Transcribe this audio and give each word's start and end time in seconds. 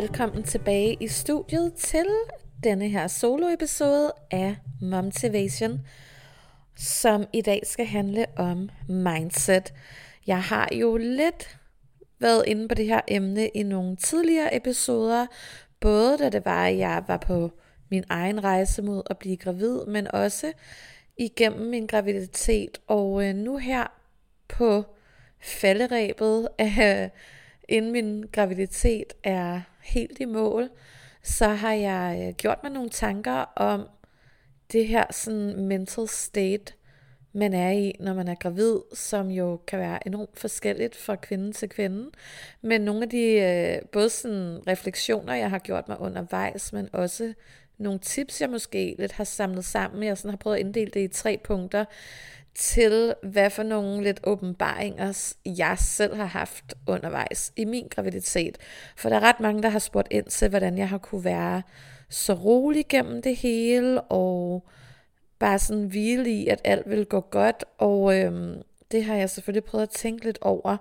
Velkommen 0.00 0.42
tilbage 0.42 0.96
i 1.00 1.08
studiet 1.08 1.74
til 1.74 2.06
denne 2.64 2.88
her 2.88 3.06
solo-episode 3.06 4.12
af 4.30 4.56
Momtivation, 4.80 5.80
som 6.76 7.24
i 7.32 7.40
dag 7.40 7.62
skal 7.64 7.86
handle 7.86 8.26
om 8.36 8.70
mindset. 8.88 9.74
Jeg 10.26 10.42
har 10.42 10.68
jo 10.72 10.96
lidt 10.96 11.58
været 12.18 12.44
inde 12.46 12.68
på 12.68 12.74
det 12.74 12.86
her 12.86 13.00
emne 13.08 13.48
i 13.48 13.62
nogle 13.62 13.96
tidligere 13.96 14.56
episoder, 14.56 15.26
både 15.80 16.18
da 16.18 16.28
det 16.28 16.44
var, 16.44 16.66
at 16.66 16.78
jeg 16.78 17.04
var 17.06 17.16
på 17.16 17.50
min 17.90 18.04
egen 18.08 18.44
rejse 18.44 18.82
mod 18.82 19.02
at 19.10 19.18
blive 19.18 19.36
gravid, 19.36 19.86
men 19.86 20.14
også 20.14 20.52
igennem 21.16 21.66
min 21.66 21.86
graviditet. 21.86 22.78
Og 22.86 23.28
øh, 23.28 23.34
nu 23.34 23.56
her 23.56 23.86
på 24.48 24.84
falderæbet 25.40 26.48
af 26.58 27.10
inden 27.68 27.92
min 27.92 28.24
graviditet 28.32 29.12
er 29.24 29.60
helt 29.88 30.20
i 30.20 30.24
mål, 30.24 30.70
så 31.22 31.48
har 31.48 31.72
jeg 31.72 32.26
øh, 32.28 32.34
gjort 32.34 32.58
mig 32.62 32.72
nogle 32.72 32.90
tanker 32.90 33.52
om 33.56 33.88
det 34.72 34.88
her 34.88 35.04
sådan 35.10 35.64
mental 35.64 36.08
state, 36.08 36.72
man 37.32 37.54
er 37.54 37.70
i, 37.70 37.94
når 38.00 38.14
man 38.14 38.28
er 38.28 38.34
gravid, 38.34 38.76
som 38.94 39.30
jo 39.30 39.60
kan 39.66 39.78
være 39.78 40.06
enormt 40.06 40.38
forskelligt 40.38 40.96
fra 40.96 41.16
kvinde 41.16 41.52
til 41.52 41.68
kvinde. 41.68 42.10
Men 42.62 42.80
nogle 42.80 43.02
af 43.02 43.08
de 43.08 43.24
øh, 43.24 43.88
både 43.92 44.10
sådan 44.10 44.58
refleksioner, 44.66 45.34
jeg 45.34 45.50
har 45.50 45.58
gjort 45.58 45.88
mig 45.88 46.00
undervejs, 46.00 46.72
men 46.72 46.88
også 46.92 47.34
nogle 47.78 47.98
tips, 47.98 48.40
jeg 48.40 48.50
måske 48.50 48.94
lidt 48.98 49.12
har 49.12 49.24
samlet 49.24 49.64
sammen. 49.64 50.02
Jeg 50.02 50.18
sådan 50.18 50.30
har 50.30 50.36
prøvet 50.36 50.56
at 50.56 50.60
inddele 50.60 50.90
det 50.90 51.00
i 51.00 51.08
tre 51.08 51.40
punkter 51.44 51.84
til, 52.54 53.14
hvad 53.22 53.50
for 53.50 53.62
nogle 53.62 54.02
lidt 54.02 54.20
åbenbaringer, 54.24 55.34
jeg 55.46 55.78
selv 55.78 56.14
har 56.14 56.26
haft 56.26 56.74
undervejs 56.86 57.52
i 57.56 57.64
min 57.64 57.88
graviditet. 57.90 58.58
For 58.96 59.08
der 59.08 59.16
er 59.16 59.20
ret 59.20 59.40
mange, 59.40 59.62
der 59.62 59.68
har 59.68 59.78
spurgt 59.78 60.08
ind 60.10 60.26
til, 60.26 60.48
hvordan 60.48 60.78
jeg 60.78 60.88
har 60.88 60.98
kunne 60.98 61.24
være 61.24 61.62
så 62.08 62.32
rolig 62.32 62.88
gennem 62.88 63.22
det 63.22 63.36
hele, 63.36 64.00
og 64.00 64.66
bare 65.38 65.58
sådan 65.58 65.86
hvile 65.86 66.30
i, 66.30 66.46
at 66.46 66.60
alt 66.64 66.90
vil 66.90 67.06
gå 67.06 67.20
godt, 67.20 67.64
og 67.78 68.18
øhm, 68.18 68.62
det 68.90 69.04
har 69.04 69.14
jeg 69.14 69.30
selvfølgelig 69.30 69.64
prøvet 69.64 69.82
at 69.82 69.90
tænke 69.90 70.24
lidt 70.24 70.38
over. 70.40 70.76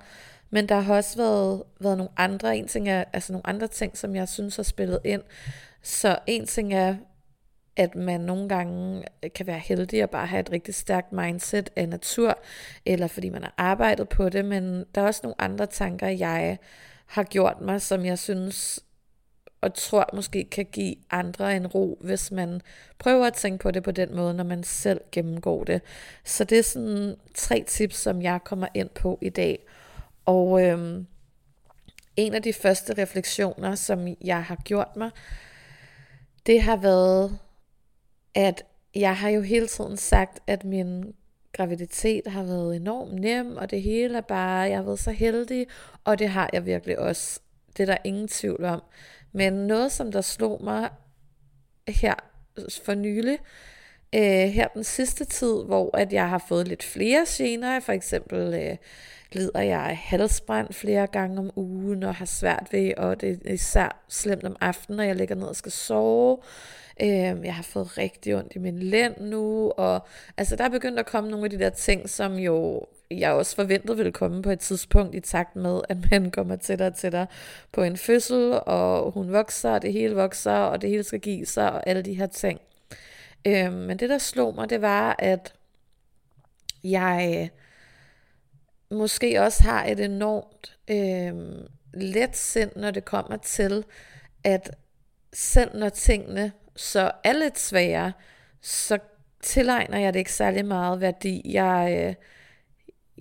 Men 0.49 0.69
der 0.69 0.79
har 0.79 0.95
også 0.95 1.17
været, 1.17 1.63
været 1.79 1.97
nogle 1.97 2.11
andre, 2.17 2.57
en 2.57 2.67
ting 2.67 2.89
er, 2.89 3.03
altså 3.13 3.33
nogle 3.33 3.47
andre 3.47 3.67
ting, 3.67 3.97
som 3.97 4.15
jeg 4.15 4.29
synes 4.29 4.55
har 4.55 4.63
spillet 4.63 4.99
ind. 5.03 5.21
Så 5.81 6.17
en 6.27 6.45
ting 6.45 6.73
er, 6.73 6.95
at 7.77 7.95
man 7.95 8.21
nogle 8.21 8.49
gange 8.49 9.03
øh, 9.23 9.31
kan 9.35 9.47
være 9.47 9.59
heldig 9.59 10.03
at 10.03 10.09
bare 10.09 10.27
have 10.27 10.39
et 10.39 10.51
rigtig 10.51 10.75
stærkt 10.75 11.11
mindset 11.11 11.69
af 11.75 11.89
natur, 11.89 12.39
eller 12.85 13.07
fordi 13.07 13.29
man 13.29 13.43
har 13.43 13.53
arbejdet 13.57 14.09
på 14.09 14.29
det, 14.29 14.45
men 14.45 14.85
der 14.95 15.01
er 15.01 15.05
også 15.05 15.21
nogle 15.23 15.41
andre 15.41 15.65
tanker, 15.65 16.07
jeg 16.07 16.57
har 17.05 17.23
gjort 17.23 17.61
mig, 17.61 17.81
som 17.81 18.05
jeg 18.05 18.19
synes 18.19 18.83
og 19.61 19.73
tror 19.73 20.09
måske 20.13 20.43
kan 20.43 20.65
give 20.71 20.95
andre 21.11 21.55
en 21.55 21.67
ro, 21.67 21.97
hvis 22.01 22.31
man 22.31 22.61
prøver 22.99 23.27
at 23.27 23.33
tænke 23.33 23.61
på 23.61 23.71
det 23.71 23.83
på 23.83 23.91
den 23.91 24.15
måde, 24.15 24.33
når 24.33 24.43
man 24.43 24.63
selv 24.63 25.01
gennemgår 25.11 25.63
det. 25.63 25.81
Så 26.23 26.43
det 26.43 26.59
er 26.59 26.63
sådan 26.63 27.15
tre 27.35 27.63
tips, 27.67 27.97
som 27.97 28.21
jeg 28.21 28.39
kommer 28.43 28.67
ind 28.73 28.89
på 28.89 29.19
i 29.21 29.29
dag. 29.29 29.59
Og 30.25 30.65
øhm, 30.65 31.07
en 32.15 32.33
af 32.33 32.41
de 32.41 32.53
første 32.53 33.01
refleksioner, 33.01 33.75
som 33.75 34.07
jeg 34.21 34.43
har 34.43 34.55
gjort 34.55 34.95
mig, 34.95 35.11
det 36.45 36.61
har 36.61 36.77
været, 36.77 37.39
at 38.37 38.65
jeg 38.95 39.17
har 39.17 39.29
jo 39.29 39.41
hele 39.41 39.67
tiden 39.67 39.97
sagt, 39.97 40.39
at 40.47 40.65
min 40.65 41.15
graviditet 41.53 42.27
har 42.27 42.43
været 42.43 42.75
enormt 42.75 43.13
nem, 43.13 43.57
og 43.57 43.71
det 43.71 43.81
hele 43.81 44.17
er 44.17 44.21
bare, 44.21 44.59
jeg 44.59 44.77
har 44.77 44.83
været 44.83 44.99
så 44.99 45.11
heldig, 45.11 45.67
og 46.03 46.19
det 46.19 46.29
har 46.29 46.49
jeg 46.53 46.65
virkelig 46.65 46.99
også. 46.99 47.39
Det 47.77 47.83
er 47.83 47.85
der 47.85 47.97
ingen 48.03 48.27
tvivl 48.27 48.63
om. 48.65 48.81
Men 49.31 49.53
noget, 49.53 49.91
som 49.91 50.11
der 50.11 50.21
slog 50.21 50.63
mig 50.63 50.89
her 51.87 52.13
for 52.85 52.93
nylig, 52.93 53.37
øh, 54.15 54.49
her 54.49 54.67
den 54.67 54.83
sidste 54.83 55.25
tid, 55.25 55.63
hvor 55.65 55.97
at 55.97 56.13
jeg 56.13 56.29
har 56.29 56.45
fået 56.47 56.67
lidt 56.67 56.83
flere 56.83 57.25
gener. 57.29 57.79
For 57.79 57.91
eksempel 57.91 58.53
øh, 58.53 58.77
lider 59.31 59.61
jeg 59.61 59.79
af 59.79 59.95
halsbrand 59.95 60.73
flere 60.73 61.07
gange 61.07 61.39
om 61.39 61.51
ugen, 61.55 62.03
og 62.03 62.15
har 62.15 62.25
svært 62.25 62.67
ved, 62.71 62.93
og 62.97 63.21
det 63.21 63.41
er 63.45 63.53
især 63.53 64.03
slemt 64.09 64.43
om 64.43 64.55
aftenen, 64.61 64.97
når 64.97 65.03
jeg 65.03 65.15
ligger 65.15 65.35
ned 65.35 65.47
og 65.47 65.55
skal 65.55 65.71
sove. 65.71 66.37
Øh, 67.01 67.45
jeg 67.45 67.55
har 67.55 67.63
fået 67.63 67.97
rigtig 67.97 68.35
ondt 68.35 68.55
i 68.55 68.59
min 68.59 68.79
lænd 68.79 69.21
nu, 69.21 69.71
og 69.71 70.07
altså 70.37 70.55
der 70.55 70.63
er 70.63 70.69
begyndt 70.69 70.99
at 70.99 71.05
komme 71.05 71.29
nogle 71.29 71.45
af 71.45 71.49
de 71.49 71.59
der 71.59 71.69
ting, 71.69 72.09
som 72.09 72.33
jo 72.33 72.85
jeg 73.11 73.31
også 73.31 73.55
forventede 73.55 73.97
ville 73.97 74.11
komme 74.11 74.41
på 74.41 74.49
et 74.49 74.59
tidspunkt 74.59 75.15
i 75.15 75.19
takt 75.19 75.55
med, 75.55 75.81
at 75.89 75.97
man 76.11 76.31
kommer 76.31 76.55
tættere 76.55 76.87
og 76.87 76.95
tættere 76.95 77.27
på 77.71 77.83
en 77.83 77.97
fødsel, 77.97 78.59
og 78.65 79.11
hun 79.11 79.31
vokser, 79.31 79.69
og 79.69 79.81
det 79.81 79.93
hele 79.93 80.15
vokser, 80.15 80.51
og 80.51 80.81
det 80.81 80.89
hele 80.89 81.03
skal 81.03 81.19
give 81.19 81.45
sig, 81.45 81.71
og 81.71 81.87
alle 81.87 82.01
de 82.01 82.13
her 82.13 82.27
ting. 82.27 82.59
Øh, 83.47 83.73
men 83.73 83.99
det, 83.99 84.09
der 84.09 84.17
slog 84.17 84.55
mig, 84.55 84.69
det 84.69 84.81
var, 84.81 85.15
at 85.19 85.53
jeg 86.83 87.49
måske 88.91 89.41
også 89.41 89.63
har 89.63 89.85
et 89.85 89.99
enormt 89.99 90.77
øh, 90.87 91.33
let 91.93 92.37
sind, 92.37 92.71
når 92.75 92.91
det 92.91 93.05
kommer 93.05 93.37
til, 93.37 93.83
at 94.43 94.75
selv 95.33 95.77
når 95.77 95.89
tingene 95.89 96.51
så 96.77 97.11
er 97.23 97.33
lidt 97.33 97.59
svære, 97.59 98.13
så 98.61 98.97
tilegner 99.41 99.99
jeg 99.99 100.13
det 100.13 100.19
ikke 100.19 100.33
særlig 100.33 100.65
meget 100.65 101.01
værdi. 101.01 101.41
Jeg, 101.53 102.05
øh, 102.07 102.13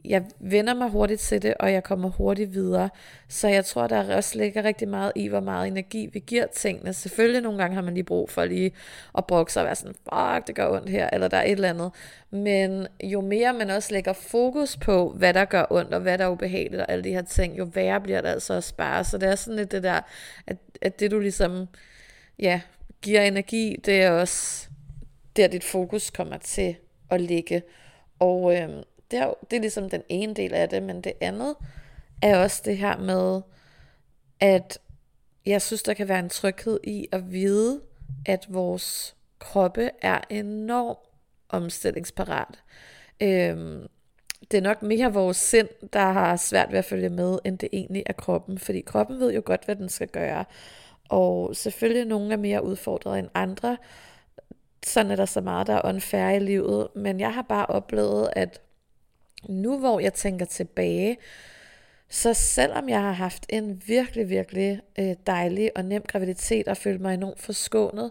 jeg 0.04 0.24
vender 0.40 0.74
mig 0.74 0.88
hurtigt 0.88 1.20
til 1.20 1.42
det, 1.42 1.54
og 1.54 1.72
jeg 1.72 1.84
kommer 1.84 2.08
hurtigt 2.10 2.54
videre. 2.54 2.90
Så 3.28 3.48
jeg 3.48 3.64
tror, 3.64 3.86
der 3.86 4.16
også 4.16 4.38
ligger 4.38 4.64
rigtig 4.64 4.88
meget 4.88 5.12
i, 5.14 5.28
hvor 5.28 5.40
meget 5.40 5.66
energi 5.66 6.08
vi 6.12 6.18
giver 6.18 6.46
tingene. 6.46 6.92
Selvfølgelig 6.92 7.42
nogle 7.42 7.58
gange 7.58 7.74
har 7.74 7.82
man 7.82 7.94
lige 7.94 8.04
brug 8.04 8.30
for 8.30 8.44
lige 8.44 8.72
at 9.18 9.26
brokke 9.26 9.52
sig 9.52 9.62
og 9.62 9.66
være 9.66 9.74
sådan, 9.74 9.94
fuck, 9.94 10.46
det 10.46 10.54
gør 10.54 10.68
ondt 10.68 10.90
her, 10.90 11.10
eller 11.12 11.28
der 11.28 11.36
er 11.36 11.44
et 11.44 11.50
eller 11.50 11.70
andet. 11.70 11.90
Men 12.30 12.86
jo 13.02 13.20
mere 13.20 13.52
man 13.52 13.70
også 13.70 13.92
lægger 13.92 14.12
fokus 14.12 14.76
på, 14.76 15.14
hvad 15.16 15.34
der 15.34 15.44
gør 15.44 15.66
ondt, 15.70 15.94
og 15.94 16.00
hvad 16.00 16.18
der 16.18 16.24
er 16.24 16.30
ubehageligt, 16.30 16.82
og 16.82 16.90
alle 16.90 17.04
de 17.04 17.12
her 17.12 17.22
ting, 17.22 17.58
jo 17.58 17.64
værre 17.74 18.00
bliver 18.00 18.20
det 18.20 18.28
altså 18.28 18.54
at 18.54 18.64
spare. 18.64 19.04
Så 19.04 19.18
det 19.18 19.28
er 19.28 19.34
sådan 19.34 19.56
lidt 19.56 19.72
det 19.72 19.82
der, 19.82 20.00
at, 20.46 20.56
at 20.82 21.00
det 21.00 21.10
du 21.10 21.18
ligesom, 21.18 21.68
ja, 22.38 22.60
giver 23.06 23.22
energi, 23.22 23.76
det 23.84 24.02
er 24.02 24.10
også 24.10 24.68
der 25.36 25.46
dit 25.46 25.64
fokus 25.64 26.10
kommer 26.10 26.38
til 26.38 26.76
at 27.10 27.20
ligge. 27.20 27.62
Og 28.18 28.56
øh, 28.56 28.68
det, 29.10 29.18
er, 29.18 29.34
det 29.50 29.56
er 29.56 29.60
ligesom 29.60 29.90
den 29.90 30.02
ene 30.08 30.34
del 30.34 30.54
af 30.54 30.68
det, 30.68 30.82
men 30.82 31.00
det 31.00 31.12
andet 31.20 31.54
er 32.22 32.38
også 32.38 32.62
det 32.64 32.76
her 32.76 32.98
med, 32.98 33.42
at 34.40 34.78
jeg 35.46 35.62
synes, 35.62 35.82
der 35.82 35.94
kan 35.94 36.08
være 36.08 36.18
en 36.18 36.28
tryghed 36.28 36.80
i 36.84 37.08
at 37.12 37.32
vide, 37.32 37.80
at 38.26 38.46
vores 38.48 39.16
kroppe 39.38 39.90
er 40.02 40.20
enormt 40.30 40.98
omstillingsparat. 41.48 42.62
Øhm, 43.20 43.86
det 44.50 44.58
er 44.58 44.62
nok 44.62 44.82
mere 44.82 45.12
vores 45.12 45.36
sind, 45.36 45.68
der 45.92 46.12
har 46.12 46.36
svært 46.36 46.72
ved 46.72 46.78
at 46.78 46.84
følge 46.84 47.10
med, 47.10 47.38
end 47.44 47.58
det 47.58 47.68
egentlig 47.72 48.02
er 48.06 48.12
kroppen. 48.12 48.58
Fordi 48.58 48.80
kroppen 48.80 49.20
ved 49.20 49.34
jo 49.34 49.42
godt, 49.44 49.64
hvad 49.64 49.76
den 49.76 49.88
skal 49.88 50.08
gøre. 50.08 50.44
Og 51.08 51.56
selvfølgelig 51.56 52.04
nogle 52.04 52.32
er 52.32 52.36
mere 52.36 52.64
udfordret 52.64 53.18
end 53.18 53.28
andre. 53.34 53.76
Sådan 54.86 55.10
er 55.10 55.16
der 55.16 55.26
så 55.26 55.40
meget, 55.40 55.66
der 55.66 55.74
er 55.74 55.88
unfair 55.88 56.28
i 56.28 56.38
livet. 56.38 56.88
Men 56.94 57.20
jeg 57.20 57.34
har 57.34 57.42
bare 57.42 57.66
oplevet, 57.66 58.30
at 58.32 58.60
nu 59.48 59.78
hvor 59.78 60.00
jeg 60.00 60.14
tænker 60.14 60.46
tilbage, 60.46 61.16
så 62.08 62.34
selvom 62.34 62.88
jeg 62.88 63.00
har 63.00 63.12
haft 63.12 63.46
en 63.48 63.82
virkelig, 63.86 64.28
virkelig 64.28 64.80
øh, 64.98 65.14
dejlig 65.26 65.70
og 65.76 65.84
nem 65.84 66.02
graviditet 66.02 66.68
og 66.68 66.76
følte 66.76 67.02
mig 67.02 67.14
enormt 67.14 67.40
forskånet, 67.40 68.10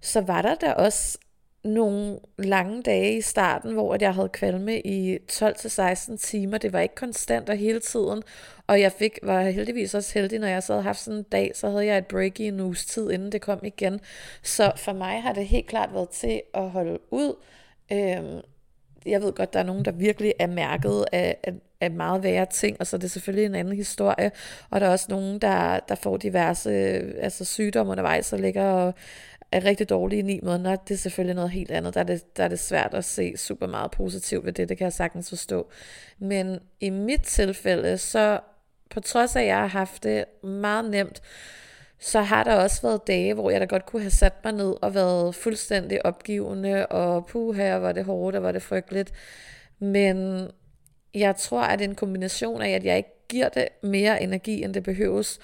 så 0.00 0.20
var 0.20 0.42
der 0.42 0.54
da 0.54 0.72
også 0.72 1.18
nogle 1.64 2.18
lange 2.38 2.82
dage 2.82 3.16
i 3.16 3.20
starten, 3.20 3.72
hvor 3.72 3.96
jeg 4.00 4.14
havde 4.14 4.28
kvalme 4.28 4.80
i 4.80 5.18
12-16 5.32 6.16
timer. 6.16 6.58
Det 6.58 6.72
var 6.72 6.80
ikke 6.80 6.94
konstant 6.94 7.48
og 7.48 7.56
hele 7.56 7.80
tiden. 7.80 8.22
Og 8.66 8.80
jeg 8.80 8.92
fik, 8.92 9.18
var 9.22 9.42
heldigvis 9.42 9.94
også 9.94 10.14
heldig, 10.14 10.38
når 10.38 10.46
jeg 10.46 10.62
så 10.62 10.72
havde 10.72 10.82
haft 10.82 11.00
sådan 11.00 11.18
en 11.18 11.26
dag, 11.32 11.52
så 11.54 11.70
havde 11.70 11.86
jeg 11.86 11.98
et 11.98 12.06
break 12.06 12.40
i 12.40 12.48
en 12.48 12.60
uges 12.60 12.86
tid, 12.86 13.10
inden 13.10 13.32
det 13.32 13.40
kom 13.40 13.60
igen. 13.62 14.00
Så 14.42 14.72
for 14.76 14.92
mig 14.92 15.22
har 15.22 15.32
det 15.32 15.46
helt 15.46 15.66
klart 15.66 15.94
været 15.94 16.08
til 16.08 16.42
at 16.54 16.70
holde 16.70 16.98
ud. 17.10 17.34
Øhm, 17.92 18.40
jeg 19.06 19.22
ved 19.22 19.32
godt, 19.32 19.52
der 19.52 19.58
er 19.58 19.64
nogen, 19.64 19.84
der 19.84 19.92
virkelig 19.92 20.34
er 20.38 20.46
mærket 20.46 21.04
af, 21.12 21.36
af, 21.42 21.52
af 21.80 21.90
meget 21.90 22.22
værre 22.22 22.46
ting, 22.46 22.76
og 22.80 22.86
så 22.86 22.96
er 22.96 23.00
det 23.00 23.10
selvfølgelig 23.10 23.46
en 23.46 23.54
anden 23.54 23.76
historie. 23.76 24.30
Og 24.70 24.80
der 24.80 24.86
er 24.86 24.90
også 24.90 25.06
nogen, 25.08 25.38
der, 25.38 25.80
der 25.88 25.94
får 25.94 26.16
diverse 26.16 26.70
øh, 26.70 27.14
altså 27.18 27.44
sygdomme 27.44 27.92
undervejs, 27.92 28.32
og 28.32 28.38
ligger 28.38 28.64
og 28.64 28.94
er 29.52 29.64
rigtig 29.64 29.88
dårlige 29.88 30.18
i 30.18 30.22
ni 30.22 30.40
måneder. 30.42 30.76
Det 30.76 30.94
er 30.94 30.98
selvfølgelig 30.98 31.34
noget 31.34 31.50
helt 31.50 31.70
andet. 31.70 31.94
Der 31.94 32.00
er, 32.00 32.04
det, 32.04 32.36
der 32.36 32.44
er 32.44 32.48
det 32.48 32.58
svært 32.58 32.94
at 32.94 33.04
se 33.04 33.36
super 33.36 33.66
meget 33.66 33.90
positivt 33.90 34.44
ved 34.44 34.52
det, 34.52 34.68
det 34.68 34.78
kan 34.78 34.84
jeg 34.84 34.92
sagtens 34.92 35.28
forstå. 35.28 35.70
Men 36.18 36.58
i 36.80 36.90
mit 36.90 37.22
tilfælde, 37.22 37.98
så 37.98 38.40
på 38.90 39.00
trods 39.00 39.36
af, 39.36 39.40
at 39.40 39.46
jeg 39.46 39.56
har 39.56 39.66
haft 39.66 40.02
det 40.02 40.24
meget 40.44 40.90
nemt, 40.90 41.22
så 41.98 42.20
har 42.20 42.44
der 42.44 42.54
også 42.54 42.82
været 42.82 43.06
dage, 43.06 43.34
hvor 43.34 43.50
jeg 43.50 43.60
da 43.60 43.64
godt 43.64 43.86
kunne 43.86 44.02
have 44.02 44.10
sat 44.10 44.32
mig 44.44 44.52
ned 44.52 44.74
og 44.82 44.94
været 44.94 45.34
fuldstændig 45.34 46.06
opgivende, 46.06 46.86
og 46.86 47.26
puha, 47.26 47.76
var 47.76 47.92
det 47.92 48.04
hårdt, 48.04 48.36
og 48.36 48.42
var 48.42 48.52
det 48.52 48.62
frygteligt. 48.62 49.12
Men 49.78 50.48
jeg 51.14 51.36
tror, 51.36 51.62
at 51.62 51.80
en 51.80 51.94
kombination 51.94 52.62
af, 52.62 52.70
at 52.70 52.84
jeg 52.84 52.96
ikke 52.96 53.26
giver 53.28 53.48
det 53.48 53.68
mere 53.82 54.22
energi, 54.22 54.62
end 54.62 54.74
det 54.74 54.82
behøves, 54.82 55.38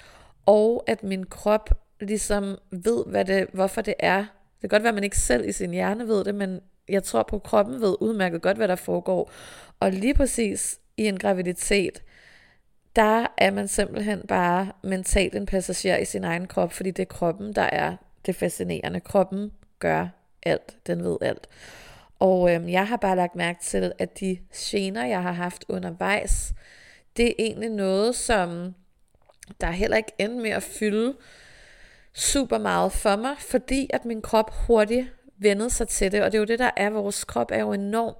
og 0.45 0.83
at 0.87 1.03
min 1.03 1.25
krop 1.25 1.69
ligesom 2.01 2.57
ved, 2.71 3.05
hvad 3.07 3.25
det, 3.25 3.47
hvorfor 3.53 3.81
det 3.81 3.93
er. 3.99 4.17
Det 4.17 4.61
kan 4.61 4.69
godt 4.69 4.83
være, 4.83 4.89
at 4.89 4.95
man 4.95 5.03
ikke 5.03 5.17
selv 5.17 5.49
i 5.49 5.51
sin 5.51 5.71
hjerne 5.71 6.07
ved 6.07 6.23
det, 6.23 6.35
men 6.35 6.59
jeg 6.89 7.03
tror 7.03 7.23
på, 7.23 7.35
at 7.35 7.43
kroppen 7.43 7.81
ved 7.81 7.95
udmærket 7.99 8.41
godt, 8.41 8.57
hvad 8.57 8.67
der 8.67 8.75
foregår. 8.75 9.31
Og 9.79 9.91
lige 9.91 10.13
præcis 10.13 10.79
i 10.97 11.07
en 11.07 11.19
graviditet, 11.19 12.03
der 12.95 13.27
er 13.37 13.51
man 13.51 13.67
simpelthen 13.67 14.21
bare 14.27 14.71
mentalt 14.83 15.35
en 15.35 15.45
passager 15.45 15.97
i 15.97 16.05
sin 16.05 16.23
egen 16.23 16.47
krop, 16.47 16.73
fordi 16.73 16.91
det 16.91 17.01
er 17.01 17.13
kroppen, 17.15 17.53
der 17.53 17.61
er 17.61 17.95
det 18.25 18.35
fascinerende. 18.35 18.99
Kroppen 18.99 19.51
gør 19.79 20.07
alt, 20.43 20.77
den 20.87 21.03
ved 21.03 21.17
alt. 21.21 21.47
Og 22.19 22.55
øhm, 22.55 22.69
jeg 22.69 22.87
har 22.87 22.97
bare 22.97 23.15
lagt 23.15 23.35
mærke 23.35 23.59
til, 23.63 23.91
at 23.99 24.19
de 24.19 24.37
gener, 24.53 25.05
jeg 25.05 25.21
har 25.21 25.31
haft 25.31 25.65
undervejs, 25.67 26.53
det 27.17 27.27
er 27.27 27.33
egentlig 27.39 27.69
noget, 27.69 28.15
som 28.15 28.73
der 29.61 29.71
heller 29.71 29.97
ikke 29.97 30.11
endte 30.17 30.41
med 30.41 30.49
at 30.49 30.63
fylde 30.63 31.15
super 32.13 32.57
meget 32.57 32.91
for 32.91 33.15
mig, 33.15 33.35
fordi 33.39 33.89
at 33.93 34.05
min 34.05 34.21
krop 34.21 34.51
hurtigt 34.67 35.07
vendede 35.37 35.69
sig 35.69 35.87
til 35.87 36.11
det, 36.11 36.23
og 36.23 36.31
det 36.31 36.37
er 36.37 36.39
jo 36.39 36.45
det, 36.45 36.59
der 36.59 36.71
er, 36.77 36.89
vores 36.89 37.23
krop 37.23 37.51
er 37.51 37.59
jo 37.59 37.73
enormt 37.73 38.17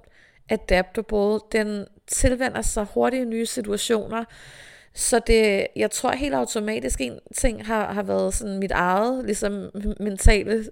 adaptable, 0.48 1.40
den 1.52 1.86
tilvender 2.06 2.62
sig 2.62 2.86
hurtigt 2.94 3.22
i 3.22 3.24
nye 3.24 3.46
situationer, 3.46 4.24
så 4.94 5.18
det, 5.26 5.66
jeg 5.76 5.90
tror 5.90 6.12
helt 6.12 6.34
automatisk, 6.34 7.00
en 7.00 7.18
ting 7.36 7.66
har, 7.66 7.92
har 7.92 8.02
været 8.02 8.34
sådan 8.34 8.58
mit 8.58 8.70
eget 8.70 9.24
ligesom 9.24 9.70
mentale 10.00 10.70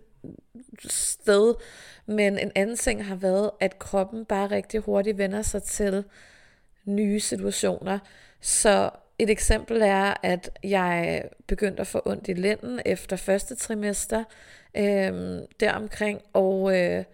sted, 0.88 1.55
men 2.06 2.38
en 2.38 2.53
anden 2.55 2.76
ting 2.76 3.05
har 3.05 3.15
været, 3.15 3.50
at 3.61 3.79
kroppen 3.79 4.25
bare 4.25 4.51
rigtig 4.51 4.81
hurtigt 4.81 5.19
vender 5.19 5.43
sig 5.43 5.63
til 5.63 6.05
nye 6.84 7.20
situationer. 7.20 7.98
Så 8.41 8.91
et 9.19 9.31
eksempel 9.31 9.82
er, 9.82 10.15
at 10.22 10.51
jeg 10.65 11.25
begyndte 11.46 11.81
at 11.81 11.87
få 11.87 12.03
ondt 12.05 12.29
i 12.29 12.32
lænden 12.32 12.81
efter 12.87 13.17
første 13.17 13.55
trimester 13.55 14.25
øh, 14.77 15.39
deromkring, 15.60 16.20
og 16.32 16.79
øh, 16.79 17.05